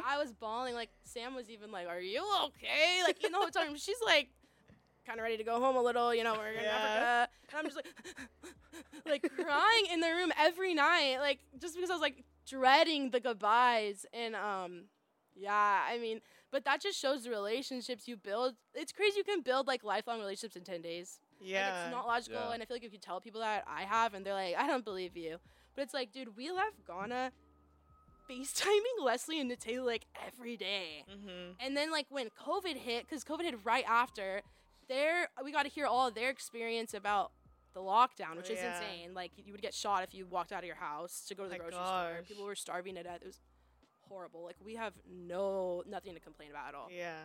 [0.05, 0.75] I was bawling.
[0.75, 4.29] Like Sam was even like, "Are you okay?" Like you know, whole time she's like,
[5.05, 6.13] kind of ready to go home a little.
[6.13, 6.75] You know, we're in Yeah.
[6.75, 7.87] Africa, and I'm just like,
[9.05, 13.19] like crying in the room every night, like just because I was like dreading the
[13.19, 14.05] goodbyes.
[14.13, 14.83] And um,
[15.35, 18.55] yeah, I mean, but that just shows the relationships you build.
[18.73, 21.19] It's crazy you can build like lifelong relationships in ten days.
[21.41, 21.85] Like, yeah.
[21.85, 22.53] it's not logical, Yeah.
[22.53, 24.67] and I feel like if you tell people that I have, and they're like, I
[24.67, 25.37] don't believe you.
[25.75, 27.31] But it's like, dude, we left Ghana
[28.29, 31.03] FaceTiming Leslie and Nate like every day.
[31.11, 31.55] Mhm.
[31.59, 34.41] And then like when COVID hit, because COVID hit right after,
[34.87, 37.31] there we got to hear all of their experience about
[37.73, 38.75] the lockdown, which Oh, is yeah.
[38.79, 39.13] insane.
[39.13, 41.49] Like you would get shot if you walked out of your house to go to
[41.49, 42.23] the My grocery store.
[42.27, 43.19] People were starving to death.
[43.21, 43.39] It was
[44.07, 44.43] horrible.
[44.43, 46.87] Like we have no nothing to complain about at all.
[46.95, 47.15] Yeah.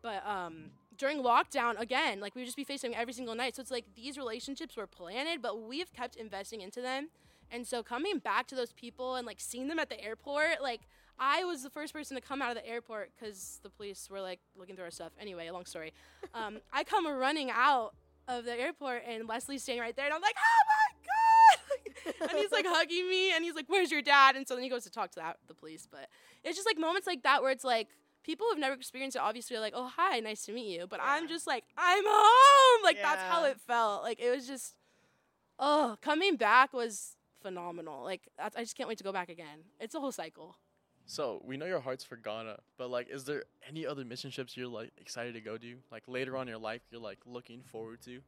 [0.00, 3.56] But um, during lockdown, again, like we would just be facing every single night.
[3.56, 7.08] So it's like these relationships were planted, but we've kept investing into them.
[7.50, 10.82] And so coming back to those people and like seeing them at the airport, like
[11.18, 14.20] I was the first person to come out of the airport because the police were
[14.20, 15.12] like looking through our stuff.
[15.20, 15.92] Anyway, long story.
[16.34, 17.94] Um, I come running out
[18.26, 22.30] of the airport and Leslie's standing right there, and I'm like, oh my god!
[22.30, 24.70] and he's like hugging me, and he's like, "Where's your dad?" And so then he
[24.70, 25.88] goes to talk to that, the police.
[25.90, 26.08] But
[26.44, 27.88] it's just like moments like that where it's like
[28.22, 31.00] people who've never experienced it obviously are like, "Oh hi, nice to meet you," but
[31.02, 34.02] I'm just like, "I'm home!" Like that's how it felt.
[34.02, 34.74] Like it was just,
[35.58, 38.04] oh, coming back was phenomenal.
[38.04, 39.60] Like I just can't wait to go back again.
[39.80, 40.56] It's a whole cycle.
[41.10, 44.56] So we know your heart's for Ghana, but like, is there any other mission trips
[44.58, 45.76] you're like excited to go to?
[45.90, 48.20] Like later on in your life, you're like looking forward to?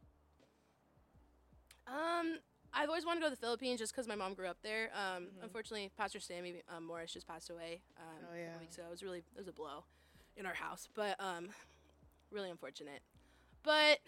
[1.86, 2.38] Um,
[2.72, 4.90] I've always wanted to go to the Philippines just because my mom grew up there.
[4.94, 5.42] Um, Mhm.
[5.42, 7.82] unfortunately, Pastor Sammy um, Morris just passed away.
[7.98, 8.46] Um, Oh, a yeah.
[8.46, 8.86] couple weeks ago.
[8.86, 9.84] It was really it was a blow
[10.36, 11.52] in our house, but um,
[12.30, 13.02] really unfortunate.
[13.62, 14.00] But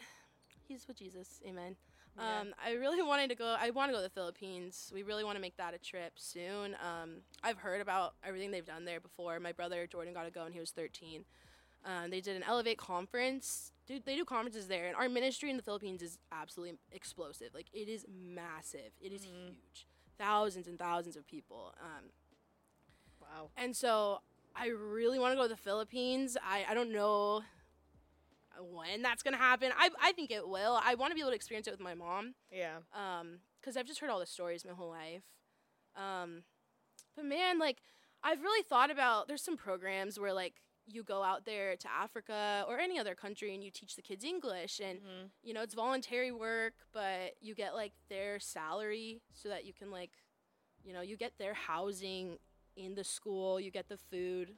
[0.67, 1.43] he's with Jesus.
[1.45, 1.77] Amen.
[2.18, 2.40] Yeah.
[2.40, 3.57] Um, I really wanted to go.
[3.59, 4.90] I want to go to the Philippines.
[4.94, 6.75] We really want to make that a trip soon.
[6.83, 9.38] Um, I've heard about everything they've done there before.
[9.40, 11.25] My brother Jordan got to go, and he was 13.
[11.85, 13.72] Um, they did an Elevate conference.
[13.87, 17.48] Dude, they do conferences there, and our ministry in the Philippines is absolutely explosive.
[17.55, 18.92] Like it is massive.
[19.01, 19.46] It is Mhm.
[19.48, 19.87] huge.
[20.18, 21.75] Thousands and thousands of people.
[21.81, 22.11] Um,
[23.20, 23.51] wow.
[23.57, 24.20] and so
[24.55, 26.37] I really want to go to the Philippines.
[26.44, 27.42] I, I don't know
[28.61, 29.73] when that's gonna happen.
[29.77, 30.79] I I think it will.
[30.83, 32.35] I want to be able to experience it with my mom.
[32.51, 32.79] Yeah.
[32.95, 35.23] Um, because I've just heard all the stories my whole life.
[35.97, 36.43] Um,
[37.17, 37.79] but man, like
[38.23, 39.29] I've really thought about.
[39.29, 40.55] There's some programs where like
[40.87, 44.25] you go out there to Africa or any other country and you teach the kids
[44.25, 45.31] English and Mhm.
[45.43, 49.93] you know it's voluntary work but you get like their salary so that you can
[49.93, 50.11] like
[50.83, 52.38] you know you get their housing
[52.75, 54.57] in the school you get the food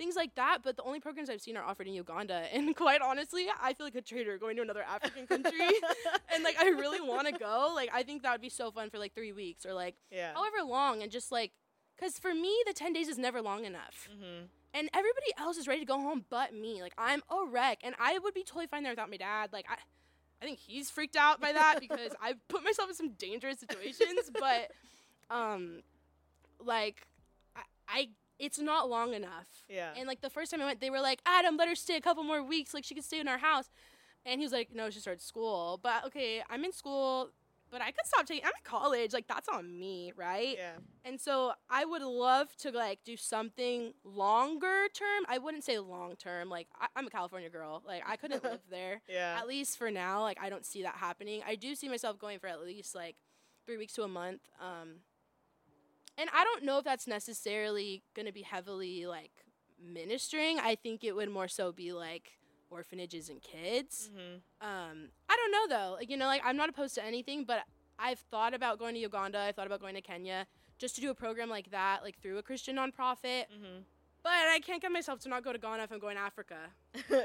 [0.00, 3.02] things like that but the only programs i've seen are offered in uganda and quite
[3.02, 5.60] honestly i feel like a traitor going to another african country
[6.34, 8.88] and like i really want to go like i think that would be so fun
[8.88, 10.32] for like three weeks or like yeah.
[10.34, 11.52] however long and just like
[11.96, 14.46] because for me the 10 days is never long enough Mhm.
[14.72, 16.80] and everybody else is ready to go home but me.
[16.80, 19.52] Like I'm a wreck, and I would be totally fine there without my dad.
[19.52, 19.74] Like I,
[20.40, 24.30] I think he's freaked out by that because I've put myself in some dangerous situations.
[24.32, 24.70] But,
[25.28, 25.82] um,
[26.64, 27.06] like,
[27.56, 28.08] I, I
[28.40, 29.46] it's not long enough.
[29.68, 29.90] Yeah.
[29.96, 32.00] And like the first time I went, they were like, Adam, let her stay a
[32.00, 32.72] couple more weeks.
[32.74, 33.68] Like she could stay in our house.
[34.26, 35.78] And he was like, no, she started school.
[35.82, 37.30] But okay, I'm in school,
[37.70, 38.44] but I could stop taking.
[38.44, 39.12] I'm in college.
[39.12, 40.56] Like that's on me, right?
[40.58, 40.72] yeah.
[41.04, 45.24] And so I would love to like do something longer term.
[45.28, 46.48] I wouldn't say long term.
[46.48, 47.82] Like I, I'm a California girl.
[47.86, 49.02] Like I couldn't live there.
[49.08, 49.38] Yeah.
[49.38, 51.42] At least for now, like I don't see that happening.
[51.46, 53.16] I do see myself going for at least like
[53.66, 54.40] three weeks to a month.
[54.60, 54.96] Um,
[56.20, 59.32] and I don't know if that's necessarily going to be heavily like
[59.82, 60.58] ministering.
[60.60, 62.38] I think it would more so be like
[62.70, 64.10] orphanages and kids.
[64.14, 65.94] hmm Um, I don't know though.
[65.94, 67.62] Like, you know, like I'm not opposed to anything, but
[67.98, 69.38] I've thought about going to Uganda.
[69.40, 70.46] I thought about going to Kenya
[70.78, 73.44] just to do a program like that, like through a Christian nonprofit.
[73.50, 73.80] hmm
[74.22, 76.56] But I can't get myself to not go to Ghana if I'm going to Africa.
[77.10, 77.24] yeah.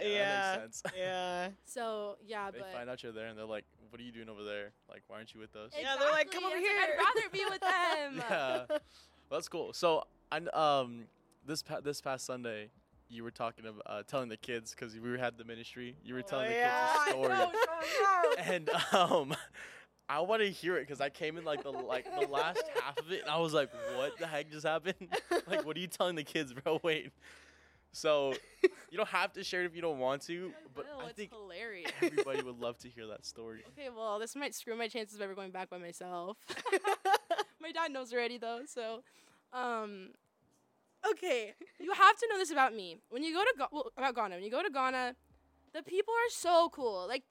[0.56, 0.84] that makes sense.
[0.98, 1.50] yeah.
[1.66, 4.30] So yeah, they but find out you're there and they're like, "What are you doing
[4.30, 4.72] over there?
[4.90, 6.98] Like, why aren't you with us?" Yeah, they're like, "Come over It's like, here." I'd
[6.98, 7.60] rather be with
[8.20, 8.24] them.
[8.30, 8.80] yeah, well,
[9.32, 9.74] that's cool.
[9.74, 11.06] So, I kn- um,
[11.46, 12.70] this pa- this past Sunday,
[13.10, 15.96] you were talking about uh, telling the kids because we had the ministry.
[16.04, 18.36] You were Oh, telling the yeah, kids I a story, No, no, no.
[18.54, 19.36] and um,
[20.08, 22.98] I want to hear it because I came in like the like the last half
[23.00, 24.96] of it, and I was like, "What the heck just happened?
[25.48, 26.80] like, what are you telling the kids, bro?
[26.84, 27.12] Wait."
[27.92, 31.10] So, you don't have to share it if you don't want to, but Will, I
[31.10, 31.90] it's think hilarious.
[32.02, 33.64] everybody would love to hear that story.
[33.70, 36.38] Okay, well, this might screw my chances of ever going back by myself.
[37.62, 39.02] my dad knows already though, so
[39.54, 40.10] um
[41.10, 42.98] okay, you have to know this about me.
[43.10, 45.16] When you go to Ga- well, about Ghana, when you go to Ghana,
[45.74, 47.06] the people are so cool.
[47.08, 47.24] Like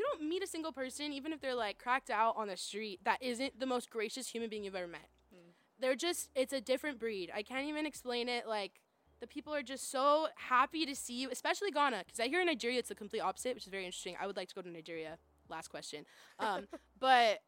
[0.00, 3.00] you don't meet a single person even if they're like cracked out on the street
[3.04, 5.10] that isn't the most gracious human being you've ever met.
[5.32, 5.50] Hmm.
[5.78, 7.30] They're just it's a different breed.
[7.34, 8.80] I can't even explain it like
[9.20, 12.46] the people are just so happy to see you, especially Ghana, because I hear in
[12.46, 14.16] Nigeria it's the complete opposite, which is very interesting.
[14.18, 15.18] I would like to go to Nigeria.
[15.50, 16.06] Last question.
[16.38, 16.66] Um,
[16.98, 17.40] but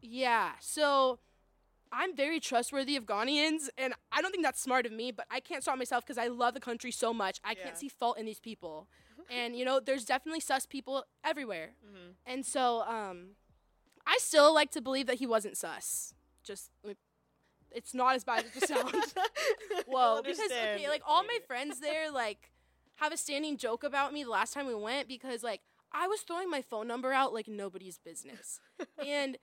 [0.00, 1.20] yeah, so
[1.92, 5.38] I'm very trustworthy of Ghanaians, and I don't think that's smart of me, but I
[5.38, 7.40] can't stop myself because I love the country so much.
[7.44, 7.62] I Yeah.
[7.62, 8.88] can't see fault in these people.
[9.30, 11.70] and, you know, there's definitely sus people everywhere.
[11.84, 13.36] hmm And so um,
[14.06, 16.14] I still like to believe that he wasn't sus.
[16.42, 16.70] Just,
[17.74, 19.14] it's not as bad as it sounds.
[19.86, 22.52] Whoa, because okay, like all my friends there like
[22.96, 25.60] have a standing joke about me the last time we went because like
[25.92, 28.60] I was throwing my phone number out like nobody's business.
[29.04, 29.36] and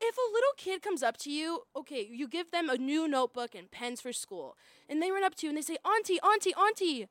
[0.00, 3.54] if a little kid comes up to you, okay, you give them a new notebook
[3.54, 4.56] and pens for school,
[4.88, 7.08] and they run up to you and they say, "Auntie, auntie, auntie,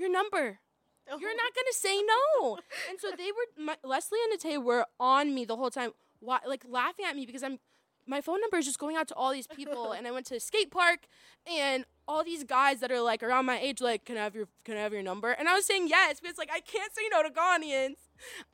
[0.00, 0.60] your number."
[1.18, 2.58] You're not gonna say no.
[2.88, 6.38] and so they were my, Leslie and Nate were on me the whole time, why,
[6.46, 7.58] like laughing at me because I'm
[8.06, 10.36] my phone number is just going out to all these people, and I went to
[10.36, 11.00] a skate park,
[11.46, 14.48] and all these guys that are like around my age, like, can I have your
[14.64, 15.30] can I have your number?
[15.30, 17.96] And I was saying yes, because like I can't say no to Ghanaians,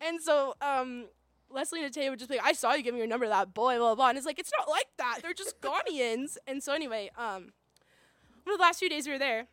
[0.00, 1.06] and so um.
[1.48, 3.30] Leslie and Nate would just be like, I saw you give me your number to
[3.30, 4.09] that boy, blah, blah, blah.
[4.09, 5.20] And it's like, it's not like that.
[5.22, 6.38] They're just Ghanaians.
[6.44, 7.52] And so, anyway, um,
[8.42, 9.46] one of the last few days we were there,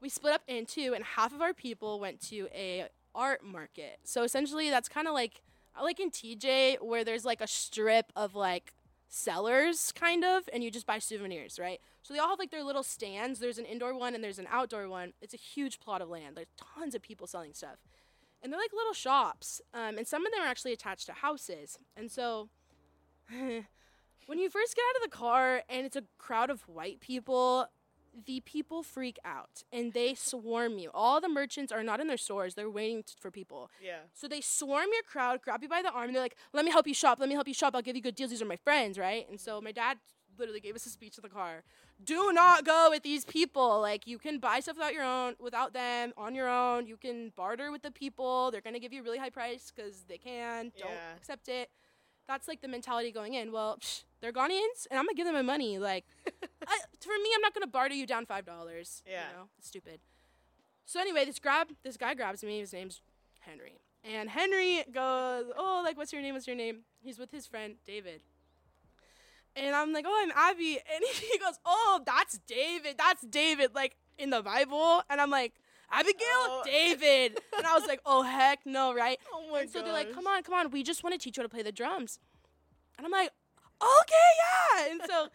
[0.00, 3.98] we split up in two, and half of our people went to a art market.
[4.04, 5.42] So essentially, that's kind of like
[5.80, 8.74] like in TJ where there's like a strip of like
[9.08, 11.80] sellers, kind of, and you just buy souvenirs, right?
[12.02, 13.38] So they all have like their little stands.
[13.38, 15.12] There's an indoor one and there's an outdoor one.
[15.20, 16.36] It's a huge plot of land.
[16.36, 17.78] There's tons of people selling stuff,
[18.42, 19.60] and they're like little shops.
[19.74, 21.78] Um, and some of them are actually attached to houses.
[21.96, 22.48] And so.
[24.26, 27.66] When you first get out of the car and it's a crowd of white people,
[28.26, 30.90] the people freak out and they swarm you.
[30.94, 33.70] All the merchants are not in their stores, they're waiting t- for people.
[33.82, 33.98] Yeah.
[34.14, 36.70] So they swarm your crowd, grab you by the arm, and they're like, let me
[36.70, 38.46] help you shop, let me help you shop, I'll give you good deals, these are
[38.46, 39.28] my friends, right?
[39.28, 39.98] And so my dad
[40.38, 41.62] literally gave us a speech in the car.
[42.02, 43.80] Do not go with these people.
[43.80, 46.86] Like you can buy stuff without your own without them on your own.
[46.86, 48.50] You can barter with the people.
[48.50, 50.72] They're gonna give you a really high price because they can.
[50.78, 51.14] Don't Yeah.
[51.18, 51.68] accept it.
[52.26, 53.52] That's like the mentality going in.
[53.52, 55.78] Well, psh, they're Ghanaians, and I'm gonna give them my money.
[55.78, 56.04] Like,
[56.66, 59.02] I, for me, I'm not gonna barter you down five dollars.
[59.06, 59.24] Yeah.
[59.30, 60.00] you know, it's stupid.
[60.86, 62.58] So anyway, this grab, this guy grabs me.
[62.60, 63.00] His name's
[63.40, 66.34] Henry, and Henry goes, "Oh, like, what's your name?
[66.34, 68.22] What's your name?" He's with his friend David.
[69.56, 70.78] And I'm like, oh, I'm Abbey.
[70.94, 72.94] And he goes, oh, that's David.
[72.96, 75.02] That's David, like in the Bible.
[75.10, 75.54] And I'm like,
[75.90, 76.62] Abigail, Oh.
[76.64, 77.36] David.
[77.56, 79.18] and I was like, oh, heck no, right?
[79.34, 80.70] Oh my and so they're like, come on, come on.
[80.70, 82.20] We just want to teach you how to play the drums.
[82.96, 83.30] And I'm like,
[83.82, 84.30] okay,
[84.86, 84.90] yeah.
[84.92, 85.28] And so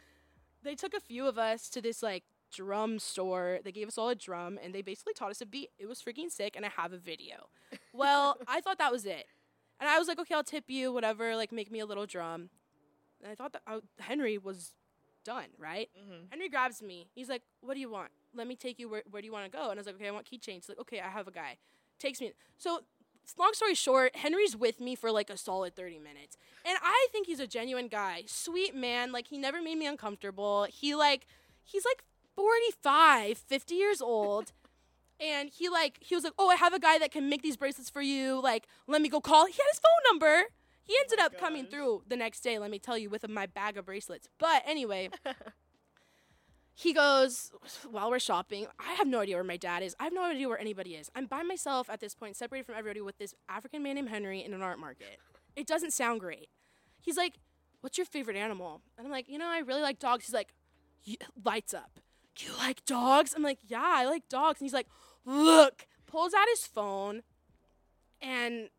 [0.63, 3.60] they took a few of us to this like drum store.
[3.63, 5.69] They gave us all a drum and they basically taught us a beat.
[5.77, 6.55] It was freaking sick.
[6.55, 7.49] And I have a video.
[7.93, 9.25] Well, I thought that was it.
[9.79, 12.49] And I was like, okay, I'll tip you, whatever, like make me a little drum.
[13.21, 14.73] And I thought that I, Henry was
[15.23, 15.89] done, right?
[15.99, 16.27] Mhm.
[16.29, 17.08] Henry grabs me.
[17.15, 18.12] He's like, "What do you want?
[18.36, 18.88] Let me take you.
[18.88, 20.53] Where, where do you want to go?" And I was like, "Okay, I want keychains."
[20.53, 21.58] He's like, "Okay, I have a guy."
[21.97, 22.34] Takes me.
[22.58, 22.81] So
[23.38, 26.38] long story short, Henry's with me for like a solid 30 minutes.
[26.66, 28.24] And I think he's a genuine guy.
[28.28, 29.12] Sweet man.
[29.12, 30.68] Like, he never made me uncomfortable.
[30.70, 31.28] He, like,
[31.64, 32.04] he's like
[32.36, 34.52] 45, 50 years old.
[35.18, 37.56] And he like he was like, "Oh, I have a guy that can make these
[37.56, 38.42] bracelets for you.
[38.42, 40.48] Like, let me go call." He had his phone number.
[40.84, 43.28] He oh ended my up coming through the next day, let me tell you, with
[43.28, 44.28] my bag of bracelets.
[44.38, 45.10] But anyway,
[46.78, 47.52] he goes,
[47.90, 49.96] while we're shopping, I have no idea where my dad is.
[49.98, 51.10] I have no idea where anybody is.
[51.16, 54.44] I'm by myself at this point, separated from everybody with this African man named Henry
[54.44, 55.20] in an art market.
[55.56, 56.50] It doesn't sound great.
[57.02, 57.36] He's like,
[57.80, 58.82] What's your favorite animal?
[58.98, 60.26] And I'm like, You know, I really like dogs.
[60.26, 60.54] He's like,
[61.08, 62.00] "Y- Lights up.
[62.40, 63.34] You like dogs?
[63.36, 64.60] I'm like, Yeah, I like dogs.
[64.60, 64.88] And he's like,
[65.26, 67.22] Look, pulls out his phone,
[68.22, 68.70] and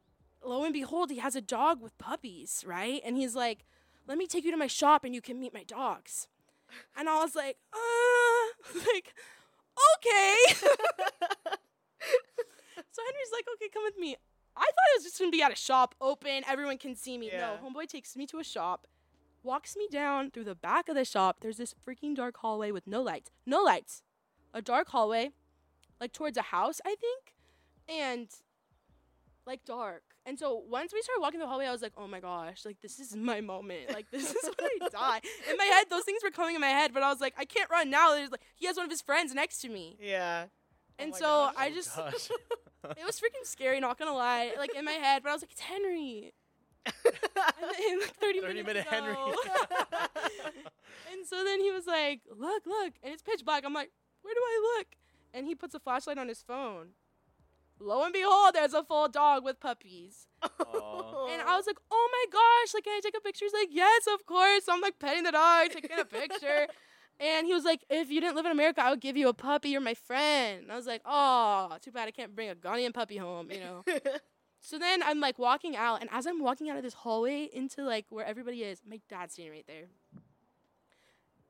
[0.45, 3.01] lo and behold, he has a dog with puppies, right?
[3.05, 3.65] And he's like,
[4.07, 6.29] Let me take you to my shop and you can meet my dogs.
[6.97, 9.15] And I was like, uh, like,
[9.97, 10.37] okay.
[12.91, 14.17] so Henry's like, okay, come with me.
[14.57, 17.29] I thought it was just gonna be at a shop, open, everyone can see me.
[17.31, 17.57] Yeah.
[17.63, 18.87] No, homeboy takes me to a shop,
[19.43, 21.39] walks me down through the back of the shop.
[21.41, 23.31] There's this freaking dark hallway with no lights.
[23.45, 24.03] No lights.
[24.55, 25.33] A dark hallway,
[26.01, 27.35] like towards a house, I think.
[27.89, 28.29] And
[29.47, 30.03] like dark.
[30.25, 32.81] And so once we started walking the hallway, I was like, oh my gosh, like
[32.83, 33.93] this is my moment.
[33.93, 35.21] Like this is when I die.
[35.51, 37.45] In my head, those things were coming in my head, but I was like, I
[37.45, 38.13] can't run now.
[38.15, 39.97] There's like he has one of his friends next to me.
[40.01, 40.47] yeah.
[40.99, 41.55] Oh and my so gosh.
[41.59, 42.29] I Oh, just gosh.
[42.99, 44.53] it was freaking scary, not gonna lie.
[44.59, 46.33] Like in my head, but I was like, it's Henry.
[47.59, 49.13] And then, like 30, 30 minutes minute Henry.
[49.13, 49.35] ago.
[51.13, 52.93] and so then he was like, look, look.
[53.03, 53.65] And it's pitch black.
[53.65, 53.91] I'm like,
[54.23, 54.87] where do I look?
[55.35, 56.89] And he puts a flashlight on his phone.
[57.79, 60.27] Lo and behold, there's a full dog with puppies.
[60.43, 61.29] Aw.
[61.33, 63.45] And I was like, oh my gosh, like, can I take a picture?
[63.45, 64.65] He's like, yes, of course.
[64.65, 66.67] So I'm like petting the dog, taking a picture.
[67.21, 69.35] and he was like, if you didn't live in America, I would give you a
[69.35, 69.71] puppy.
[69.71, 70.63] You're my friend.
[70.63, 73.61] And I was like, oh, too bad I can't bring a Ghanaian puppy home, you
[73.61, 73.85] know?
[74.61, 77.85] so then I'm like walking out, and as I'm walking out of this hallway into
[77.85, 79.87] like where everybody is, my dad's standing right there.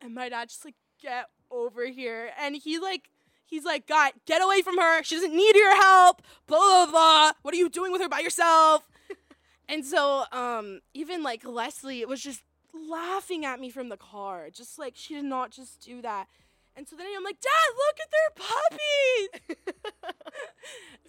[0.01, 2.31] And my dad just like, get over here.
[2.39, 3.11] And he like,
[3.47, 5.03] he's like, God, get away from her.
[5.03, 6.23] She doesn't need your help.
[6.47, 7.33] Blah, blah, blah.
[7.43, 8.89] What are you doing with her by yourself?
[9.69, 12.43] and so, um, even like Leslie was just
[12.75, 14.51] laughing at me from the car.
[14.53, 16.29] Just like, she did not just do that.
[16.77, 19.57] And so then I'm like, Dad, look at their puppies.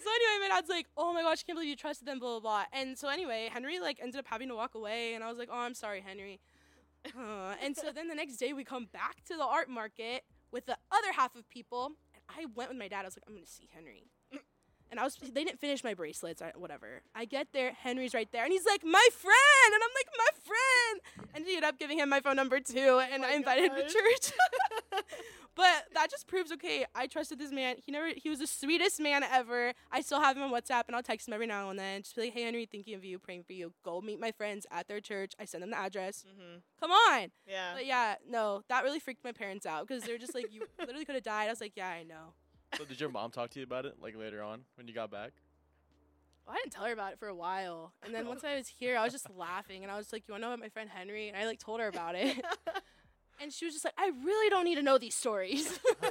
[0.01, 2.39] so anyway, my dad's like, oh my gosh, I can't believe you trusted them, blah,
[2.39, 2.63] blah, blah.
[2.71, 5.13] And so anyway, Henry like ended up having to walk away.
[5.13, 6.39] And I was like, oh, I'm sorry, Henry.
[7.05, 10.65] Uh, and so then the next day we come back to the art market with
[10.65, 11.91] the other half of people.
[12.29, 13.01] I went with my dad.
[13.01, 14.05] I was like, I'm going to see Henry.
[14.89, 17.01] And I was, they didn't finish my bracelets, or whatever.
[17.13, 20.29] I get there, Henry's right there, and he's like, my friend, and I'm like, my
[20.45, 23.65] friend, and he ended up giving him my phone number too, and my I invited
[23.65, 24.31] him to church.
[25.57, 27.75] but that just proves, okay, I trusted this man.
[27.83, 29.73] He never, he was the sweetest man ever.
[29.91, 32.15] I still have him on WhatsApp, and I'll text him every now and then, just
[32.15, 33.73] be like, hey Henry, thinking of you, praying for you.
[33.83, 35.33] Go meet my friends at their church.
[35.39, 36.23] I send them the address.
[36.25, 37.31] hmm Come on.
[37.47, 37.73] Yeah.
[37.73, 41.03] But yeah, no, that really freaked my parents out because they're just like, you literally
[41.05, 41.47] could have died.
[41.47, 42.33] I was like, yeah, I know.
[42.77, 45.09] so did your mom talk to you about it like later on when you got
[45.09, 45.31] back?
[46.45, 47.91] Well, I didn't tell her about it for a while.
[48.05, 50.33] And then once I was here, I was just laughing and I was like, You
[50.33, 51.27] wanna know about my friend Henry?
[51.27, 52.37] And I like told her about it.
[53.41, 55.79] and she was just like, I really don't need to know these stories.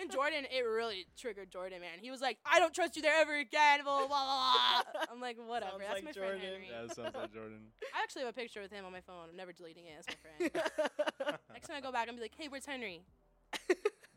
[0.00, 1.98] and Jordan, it really triggered Jordan, man.
[2.00, 3.80] He was like, I don't trust you there ever again.
[3.84, 5.02] Blah, blah, blah, blah.
[5.12, 5.72] I'm like, whatever.
[5.72, 6.40] Sounds That's like my Jordan.
[6.40, 6.68] friend Henry.
[6.70, 7.58] Yeah, that sounds like Jordan.
[7.94, 9.28] I actually have a picture with him on my phone.
[9.30, 10.04] I'm never deleting it.
[10.06, 11.38] That's my friend.
[11.52, 13.02] Next time I go back, I'm be like, Hey, where's Henry?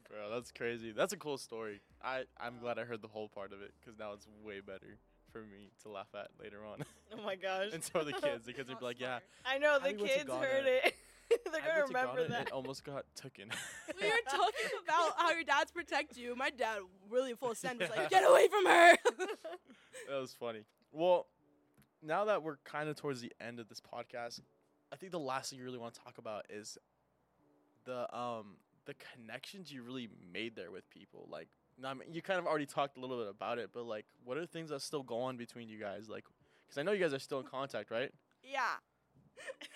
[0.10, 0.92] Bro, that's crazy.
[0.92, 1.80] That's a cool story.
[2.04, 4.98] I I'm glad I heard the whole part of it because now it's way better
[5.32, 6.84] for me to laugh at later on.
[7.18, 7.70] oh my gosh.
[7.74, 9.20] and so are the kids The kids would be like, yeah.
[9.46, 10.96] I know the Abbey went to kids heard it.
[11.52, 12.48] They're gonna remember that.
[12.48, 13.50] It almost got taken.
[14.02, 16.36] We were talking about how your dads protect you.
[16.36, 18.98] My dad, really full send, was like, "Get away from her."
[20.10, 20.64] that was funny.
[20.92, 21.28] Well,
[22.02, 24.42] now that we're kind of towards the end of this podcast,
[24.92, 26.78] I think the last thing you really want to talk about is
[27.86, 31.28] the um the connections you really made there with people.
[31.30, 31.48] Like,
[31.84, 34.38] I mean, you kind of already talked a little bit about it, but like, what
[34.38, 36.10] are the things that still go on between you guys?
[36.10, 36.24] Like,
[36.66, 38.12] because I know you guys are still in contact, right?
[38.44, 38.78] yeah,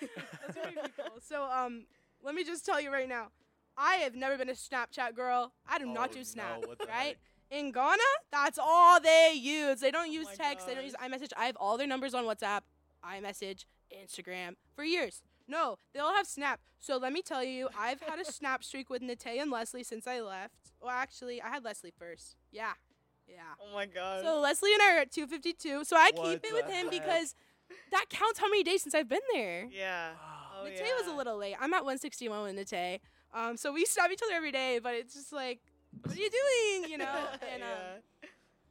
[0.00, 0.56] that's
[0.96, 1.18] cool.
[1.22, 1.84] So, um,
[2.22, 3.28] let me just tell you right now,
[3.76, 5.52] I have never been a Snapchat girl.
[5.68, 6.60] I do not Oh, do Snap.
[6.62, 7.06] the right?
[7.08, 7.16] heck?
[7.50, 8.02] In Ghana,
[8.32, 9.78] that's all they use.
[9.80, 10.66] They don't use my text.
[10.66, 11.30] They don't use iMessage.
[11.36, 12.62] I have all their numbers on WhatsApp,
[13.04, 15.22] iMessage, Instagram for years.
[15.46, 16.58] No, they all have Snap.
[16.80, 20.08] So let me tell you, I've had a Snap streak with Nate and Leslie since
[20.08, 20.72] I left.
[20.80, 22.34] Well, actually, I had Leslie first.
[22.50, 22.72] Yeah,
[23.28, 23.36] yeah.
[23.62, 24.24] oh my god.
[24.24, 25.84] So Leslie and I are at 252.
[25.84, 26.90] So I What keep it with the him heck?
[26.90, 27.36] because
[27.92, 29.66] that counts how many days since I've been there.
[29.70, 30.10] yeah.
[30.58, 30.94] Oh, Nate yeah.
[30.98, 31.54] was a little late.
[31.60, 33.00] I'm at 161 with Nate.
[33.34, 35.60] Um, so we stab each other every day, but it's just like,
[36.02, 36.90] what are you doing?
[36.90, 37.26] You know?
[37.52, 37.68] And um,
[38.22, 38.28] yeah.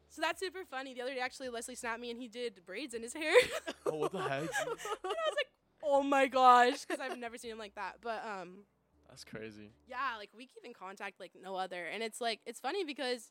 [0.10, 0.94] So that's super funny.
[0.94, 3.34] The other day, actually, Leslie snapped me and he did braids in his hair.
[3.86, 4.40] Oh, what the heck?
[4.42, 5.52] and I was like,
[5.84, 7.98] oh my gosh, because I've never seen him like that.
[8.02, 8.64] But um,
[9.08, 9.70] That's crazy.
[9.88, 13.30] yeah, like we keep in contact like no other, and it's like it's funny because,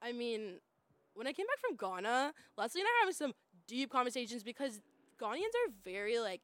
[0.00, 0.60] I mean,
[1.12, 3.34] when I came back from Ghana, Leslie and I are having some
[3.66, 4.80] deep conversations because
[5.20, 6.40] Ghanaians are very like,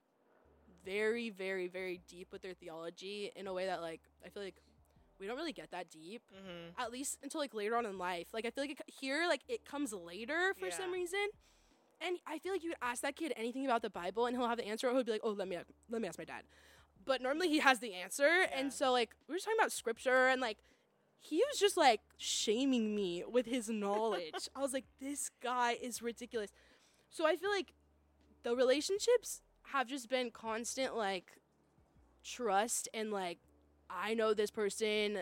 [0.84, 4.56] very, very, very deep with their theology in a way that like I feel like
[5.18, 6.80] we don't really get that deep Mm-hmm.
[6.82, 8.28] at least until like later on in life.
[8.32, 11.18] Like I feel like it, here, like it comes later for some reason.
[12.00, 14.48] And I feel like you would ask that kid anything about the Bible, and he'll
[14.48, 14.88] have the answer.
[14.88, 15.58] Or he'll be like, "Oh, let me
[15.90, 16.44] let me ask my dad."
[17.04, 18.58] But normally he has the answer, Yeah.
[18.58, 20.56] and so like we were talking about scripture, and like
[21.18, 24.32] he was just like shaming me with his knowledge.
[24.56, 26.50] I was like, "This guy is ridiculous."
[27.10, 27.74] So I feel like
[28.42, 29.42] the relationships
[29.72, 31.32] have just been constant, like
[32.22, 33.38] trust and like
[33.88, 35.20] I know this person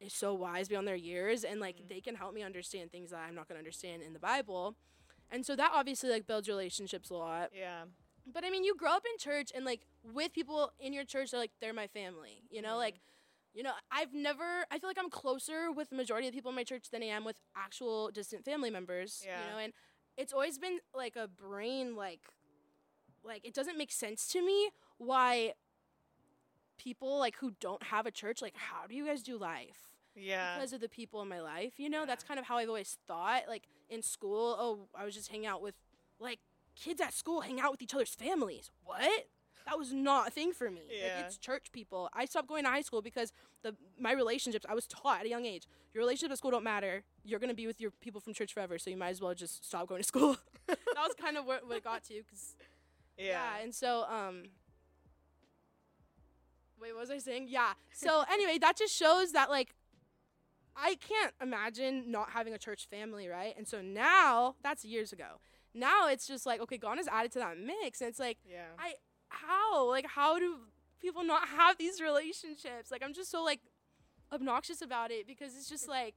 [0.00, 1.88] is so wise beyond their years and like Mhm.
[1.88, 4.76] they can help me understand things that I'm not going to understand in the Bible.
[5.30, 7.50] And so that obviously like builds relationships a lot.
[7.54, 7.84] Yeah.
[8.26, 11.30] But I mean, you grow up in church and like with people in your church,
[11.30, 12.42] they're like they're my family.
[12.50, 12.78] You know, Mhm.
[12.78, 13.00] like
[13.54, 16.50] you know, I've never I feel like I'm closer with the majority of the people
[16.50, 19.22] in my church than I am with actual distant family members.
[19.24, 19.44] Yeah.
[19.44, 19.72] You know, and
[20.16, 22.20] it's always been like a brain like
[23.24, 25.52] like it doesn't make sense to me why
[26.78, 29.78] people like who don't have a church like how do you guys do life?
[30.14, 30.56] Yeah.
[30.56, 31.74] because of the people in my life.
[31.78, 32.06] You know, Yeah.
[32.06, 33.44] that's kind of how I've always thought.
[33.48, 35.74] Like in school, oh, I was just hanging out with
[36.20, 36.40] like
[36.74, 38.70] kids at school hang out with each other's families.
[38.84, 39.26] What?
[39.66, 40.82] That was not a thing for me.
[40.90, 41.16] Yeah.
[41.16, 42.08] Like it's church people.
[42.12, 43.32] I stopped going to high school because
[43.62, 45.66] the my relationships I was taught at a young age.
[45.94, 47.04] Your relationships at school don't matter.
[47.24, 49.66] You're gonna be with your people from church forever, so you might as well just
[49.66, 50.36] stop going to school.
[50.66, 52.56] that was kind of what, what it got to, because
[53.18, 53.24] yeah.
[53.26, 53.62] yeah.
[53.62, 54.44] and so um
[56.80, 57.46] Wait, what was I saying?
[57.48, 57.74] Yeah.
[57.92, 59.74] So anyway, that just shows that like
[60.76, 63.54] I can't imagine not having a church family, right?
[63.56, 65.38] And so now, that's years ago.
[65.74, 68.64] Now it's just like, okay, Ghana's added to that mix and it's like, Yeah.
[68.78, 68.94] I
[69.32, 69.88] how?
[69.88, 70.56] Like how do
[71.00, 72.90] people not have these relationships?
[72.90, 73.60] Like I'm just so like
[74.32, 76.14] obnoxious about it because it's just like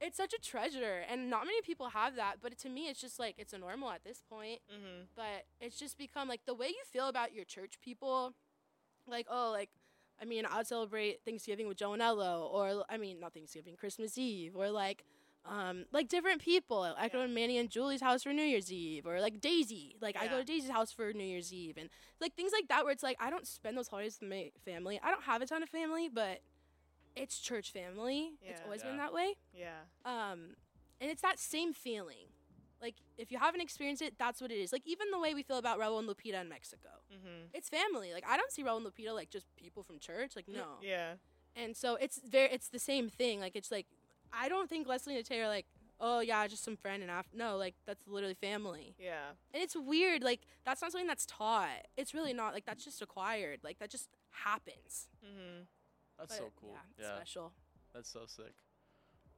[0.00, 3.18] it's such a treasure and not many people have that, but to me it's just
[3.18, 5.02] like it's a normal at this point mm-hmm.
[5.14, 8.34] but it's just become like the way you feel about your church people
[9.06, 9.70] like oh like
[10.20, 14.16] i mean i'd celebrate thanksgiving with joe and Ello, or i mean not thanksgiving christmas
[14.18, 15.04] eve or like
[15.44, 19.06] um like different people i go to manny and julie's house for new year's eve
[19.06, 21.88] or like daisy like i go to daisy's house for new year's eve and
[22.20, 25.00] like things like that where it's like i don't spend those holidays with my family
[25.02, 26.40] i don't have a ton of family but
[27.16, 28.88] it's church family it's always Yeah.
[28.90, 29.80] been that way Yeah.
[30.04, 30.54] um,
[31.00, 32.28] and it's that same feeling.
[32.80, 34.72] Like if you haven't experienced it, that's what it is.
[34.72, 37.46] Like even the way we feel about Raul and Lupita in Mexico, Mm-hmm.
[37.52, 38.12] it's family.
[38.12, 40.34] Like I don't see Raul and Lupita like just people from church.
[40.36, 40.78] Like no.
[40.80, 41.14] Yeah.
[41.56, 43.40] And so it's very, it's the same thing.
[43.40, 43.86] Like it's like
[44.32, 45.66] I don't think Leslie and Tay are like,
[46.00, 47.36] oh yeah, just some friend and after.
[47.36, 48.94] No, like that's literally family.
[48.98, 49.30] Yeah.
[49.52, 50.22] And it's weird.
[50.22, 51.68] Like that's not something that's taught.
[51.96, 52.54] It's really not.
[52.54, 53.60] Like that's just acquired.
[53.62, 55.08] Like that just happens.
[55.24, 55.62] Mm-hmm.
[56.18, 56.70] That's But, so cool.
[56.72, 57.52] Yeah, it's Yeah, special.
[57.94, 58.52] that's so sick.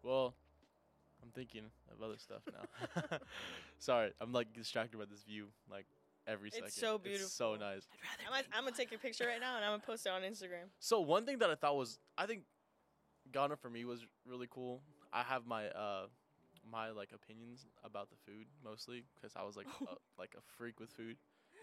[0.03, 0.34] Well,
[1.22, 3.18] I'm thinking of other stuff now.
[3.78, 5.86] Sorry, I'm like distracted by this view like
[6.26, 6.70] every It's second.
[6.72, 7.28] so so beautiful.
[7.28, 7.86] So nice.
[7.92, 8.22] I'd rather.
[8.22, 10.07] I'm, be gonna- in I'm gonna take your picture right now and I'm gonna post
[10.07, 10.68] it on Instagram.
[10.78, 12.42] So one thing that I thought was, I think
[13.35, 14.80] Ghana for me was really cool.
[15.12, 16.07] I have my uh
[16.70, 19.85] my like opinions about the food mostly because I was like a,
[20.18, 21.16] like a freak with food.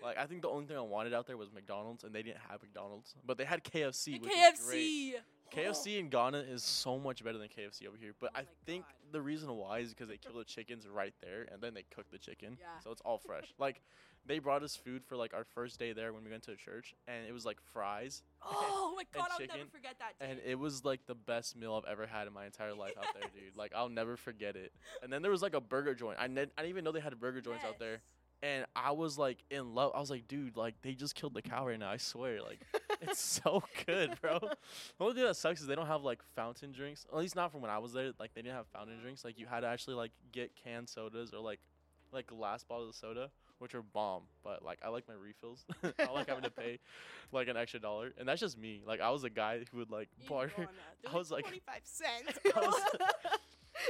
[0.03, 2.39] Like I think the only thing I wanted out there was McDonald's, and they didn't
[2.49, 4.31] have McDonald's, but they had KFC, The which
[4.65, 5.13] great.
[5.13, 5.13] KFC.
[5.55, 8.13] KFC in Ghana is so much better than KFC over here.
[8.19, 8.93] But Oh I think God.
[9.11, 12.09] the reason why is because they kill the chickens right there and then they cook
[12.09, 12.57] the chicken.
[12.59, 12.67] Yeah.
[12.83, 13.53] So it's all fresh.
[13.59, 13.81] like
[14.25, 16.55] they brought us food for like our first day there when we went to a
[16.55, 20.19] church and it was like fries Oh my god, I'll never forget that.
[20.19, 20.31] Day.
[20.31, 23.05] and it was like the best meal I've ever had in my entire life out
[23.13, 23.55] there, dude.
[23.55, 24.71] Like I'll never forget it.
[25.03, 26.17] And then there was like a burger joint.
[26.19, 28.01] I, ne- I didn't even know they had burger joints out there.
[28.43, 29.91] And I was like in love.
[29.93, 31.91] I was like, dude, like they just killed the cow right now.
[31.91, 32.59] I swear, like
[33.01, 34.39] it's so good, bro.
[34.39, 34.57] The
[34.99, 37.05] only thing that sucks is they don't have like fountain drinks.
[37.11, 38.11] At least not from when I was there.
[38.19, 39.23] Like they didn't have fountain drinks.
[39.23, 41.59] Like you had to actually like get canned sodas or like
[42.11, 43.29] like glass bottles of soda,
[43.61, 44.23] which are bomb.
[44.43, 45.63] But like I like my refills.
[45.83, 46.79] I don't like having to pay
[47.31, 48.81] like an extra dollar, and that's just me.
[48.85, 50.67] Like I was a guy who would like barter.
[51.11, 52.39] I was like- 25 cents.
[52.55, 52.81] I was-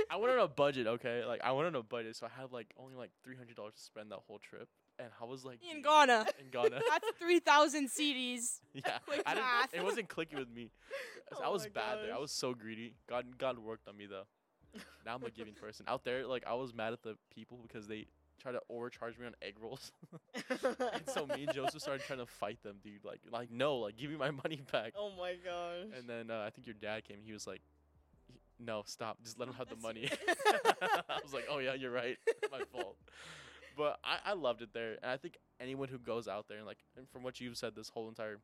[0.09, 1.25] I went on a budget, okay?
[1.25, 3.73] Like I went on a budget, so I had like only like three hundred dollars
[3.75, 4.69] to spend that whole trip,
[4.99, 6.27] and I was like in Ghana.
[6.39, 6.79] in Ghana.
[6.89, 8.59] That's 3,000 cedis.
[8.73, 9.73] yeah, Quick I didn't, math.
[9.73, 10.71] it wasn't clicking with me.
[11.35, 12.13] So I Oh was my bad there.
[12.13, 12.93] I was so greedy.
[13.09, 14.23] God, God worked on me though.
[15.05, 15.85] Now I'm a giving person.
[15.89, 18.05] Out there, like I was mad at the people because they
[18.41, 19.91] tried to overcharge me on egg rolls,
[20.49, 23.05] and so me and Joseph started trying to fight them, dude.
[23.05, 24.93] Like, like no, like give me my money back.
[24.97, 25.97] oh my gosh.
[25.97, 27.17] And then uh, I think your dad came.
[27.23, 27.61] He was like,
[28.59, 29.17] no, stop.
[29.23, 30.09] Just let him have the money.
[31.09, 32.17] I was like, oh yeah, you're right.
[32.51, 32.97] My fault.
[33.77, 36.65] But I, I loved it there, and I think anyone who goes out there and
[36.65, 38.39] like, and from what you've said this whole entire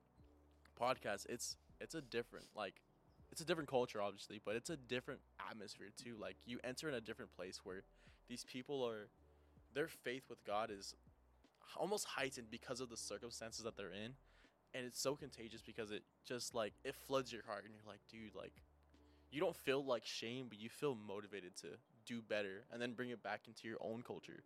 [0.80, 2.82] podcast, it's it's a different like,
[3.32, 5.20] it's a different culture obviously, but it's a different
[5.50, 6.16] atmosphere too.
[6.20, 7.84] Like you enter in a different place where
[8.30, 9.10] these people are,
[9.78, 10.96] their faith with God is
[11.78, 14.14] almost heightened because of the circumstances that they're in,
[14.74, 18.00] and it's so contagious because it just like it floods your heart, and you're like,
[18.12, 18.54] dude, like
[19.30, 21.68] you don't feel like shame, but you feel motivated to
[22.08, 24.42] do better and then bring it back into your own culture,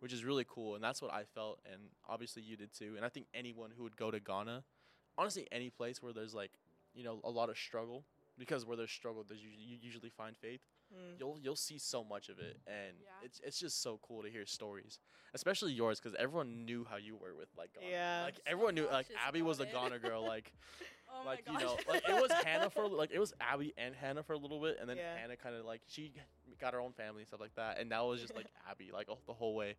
[0.00, 0.74] which is really cool.
[0.74, 2.94] And that's what I felt, and obviously you did too.
[2.96, 4.64] And I think anyone who would go to Ghana,
[5.16, 6.50] honestly, any place where there's like,
[6.94, 8.02] you know, a lot of struggle,
[8.36, 10.60] because where there's struggle, there's you usually find faith.
[10.94, 11.18] Mm.
[11.18, 13.10] You'll you'll see so much of it, and Yeah.
[13.26, 14.98] it's it's just so cool to hear stories,
[15.34, 17.86] especially yours, because everyone knew how you were with like Ghana.
[17.90, 18.22] Yeah.
[18.24, 18.86] like everyone knew.
[18.90, 19.90] Like Abbey was a about it.
[19.90, 20.52] Ghana girl, like
[21.10, 24.22] Oh like you know, like it was Hannah for like it was Abbey and Hannah
[24.22, 25.16] for a little bit, and then Yeah.
[25.16, 26.12] Hannah kind of like she
[26.60, 28.90] got her own family and stuff like that, and now it was just like Abbey
[28.92, 29.76] like oh, the whole way.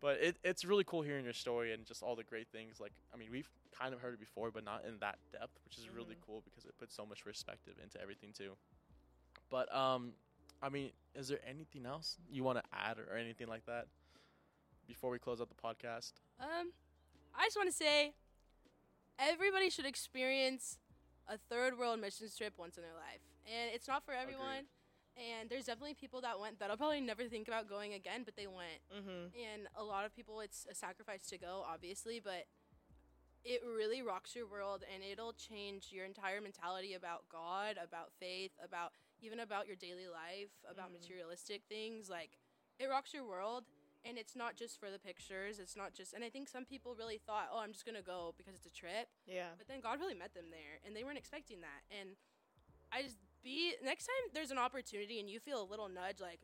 [0.00, 2.78] But it, it's really cool hearing your story and just all the great things.
[2.78, 5.76] Like I mean, we've kind of heard it before, but not in that depth, which
[5.76, 6.20] is really Mhm.
[6.24, 8.52] cool because it puts so much perspective into everything too.
[9.50, 10.12] But um,
[10.62, 13.86] I mean, is there anything else you want to add or anything like that
[14.86, 16.12] before we close out the podcast?
[16.40, 16.72] Um,
[17.34, 18.12] I just want to say,
[19.18, 20.78] everybody should experience
[21.28, 24.66] a third world missions trip once in their life, and it's not for everyone.
[25.18, 28.46] And there's definitely people that went that'll probably never think about going again, but they
[28.46, 28.78] went.
[28.94, 29.34] Mm-hmm.
[29.34, 32.46] And a lot of people, it's a sacrifice to go, obviously, but
[33.44, 38.52] it really rocks your world, and it'll change your entire mentality about God, about faith,
[38.64, 41.00] about even about your daily life, about Mhm.
[41.00, 42.08] materialistic things.
[42.08, 42.38] Like,
[42.78, 43.64] it rocks your world,
[44.04, 45.58] and it's not just for the pictures.
[45.58, 48.32] It's not just, and I think some people really thought, oh, I'm just gonna go
[48.36, 49.54] because it's a trip, Yeah.
[49.56, 51.82] but then God really met them there, and they weren't expecting that.
[51.90, 52.16] And
[52.92, 56.40] I just be next time there's an opportunity and you feel a little nudge, like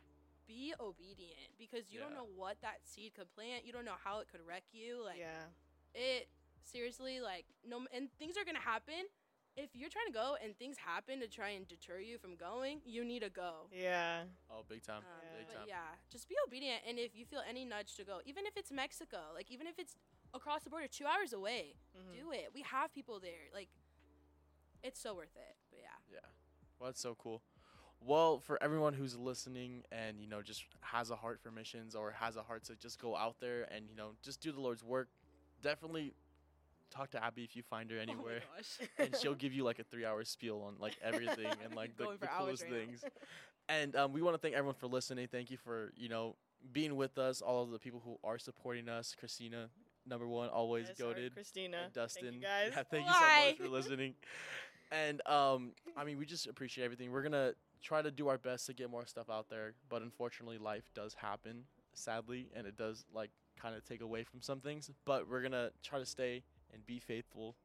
[0.47, 3.64] be obedient because you don't know what that seed could plant.
[3.64, 5.03] You don't know how it could wreck you.
[5.03, 5.49] Like yeah.
[5.95, 6.29] it
[6.62, 9.09] seriously, like no, and things are gonna happen.
[9.57, 12.81] If you're trying to go and things happen to try and deter you from going,
[12.85, 13.69] you need to go.
[13.73, 14.25] Yeah.
[14.51, 15.39] Oh, big time, Um, Yeah.
[15.39, 15.69] big time.
[15.69, 16.83] yeah, just be obedient.
[16.85, 19.79] And if you feel any nudge to go, even if it's Mexico, like even if
[19.79, 19.97] it's
[20.33, 22.13] across the border, two hours away, Mhm.
[22.13, 22.53] do it.
[22.53, 23.49] We have people there.
[23.53, 23.69] Like,
[24.83, 25.57] it's so worth it.
[25.71, 25.99] But yeah.
[26.13, 26.29] Yeah.
[26.79, 27.41] Well, that's so cool.
[28.01, 32.11] Well, for everyone who's listening and, you know, just has a heart for missions or
[32.11, 34.83] has a heart to just go out there and, you know, just do the Lord's
[34.83, 35.09] work,
[35.63, 36.13] definitely
[36.95, 38.40] talk to Abbey if you find her anywhere.
[38.45, 38.88] Oh my gosh.
[38.99, 42.16] and she'll give you like a three hour spiel on like everything and like the,
[42.20, 42.76] the coolest right now.
[42.78, 43.05] things.
[43.68, 45.26] And um, we want to thank everyone for listening.
[45.30, 46.36] Thank you for, you know,
[46.72, 49.14] being with us, all of the people who are supporting us.
[49.18, 49.68] Christina,
[50.07, 51.34] number one, always Yes, goaded.
[51.34, 51.88] Christina.
[51.92, 52.24] Dustin.
[52.24, 52.72] Thank you guys.
[52.76, 54.14] Yeah, thank you so much for listening.
[54.92, 57.11] And um, I mean, we just appreciate everything.
[57.11, 60.59] We're gonna try to do our best to get more stuff out there, but unfortunately,
[60.59, 61.64] life does happen,
[61.95, 63.30] sadly, and it does like
[63.61, 64.90] kind of take away from some things.
[65.07, 66.45] But we're gonna try to stay
[66.75, 67.57] and be faithful.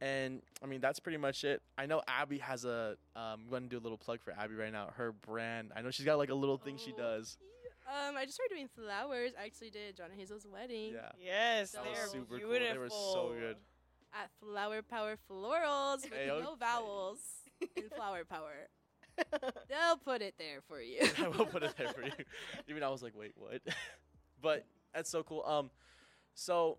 [0.00, 1.62] And I mean, that's pretty much it.
[1.78, 2.96] I know Abbey has a.
[3.16, 4.90] Um, I'm gonna do a little plug for Abbey right now.
[4.96, 5.72] Her brand.
[5.74, 7.38] I know she's got like a little thing she Oh, does.
[7.88, 9.30] Um, I just started doing flowers.
[9.40, 11.12] I actually did John and Hazel's wedding Yeah.
[11.24, 12.58] Yes, That they was are super beautiful.
[12.58, 12.72] cool.
[12.72, 13.56] They were so good.
[14.12, 17.20] at Flower Power Florals with Hey, no vowels
[17.76, 18.68] in Flower Power.
[19.68, 20.98] They'll put it there for you.
[21.22, 22.10] I will put it there for you.
[22.68, 23.62] Even I was like, wait, what?
[24.42, 25.42] but that's so cool.
[25.46, 25.70] Um,
[26.34, 26.76] so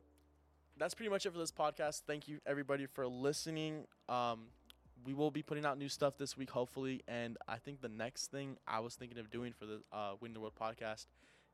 [0.77, 2.01] that's pretty much it for this podcast.
[2.07, 3.85] Thank you everybody for listening.
[4.09, 4.47] Um,
[5.05, 7.01] we will be putting out new stuff this week, hopefully.
[7.07, 10.33] And I think the next thing I was thinking of doing for the uh, Win
[10.33, 11.05] the World podcast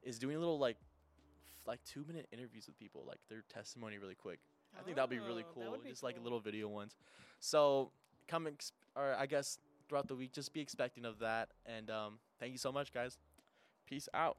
[0.01, 3.97] is doing a little like, f- like two minute interviews with people, like their testimony
[3.97, 4.39] really quick.
[4.77, 6.23] I think that'd be really Oh, cool, be just like cool.
[6.23, 6.95] little video ones.
[7.39, 7.91] So
[8.27, 11.49] come, ex- or I guess throughout the week, just be expecting of that.
[11.65, 13.17] And um, thank you so much, guys.
[13.85, 14.37] Peace out.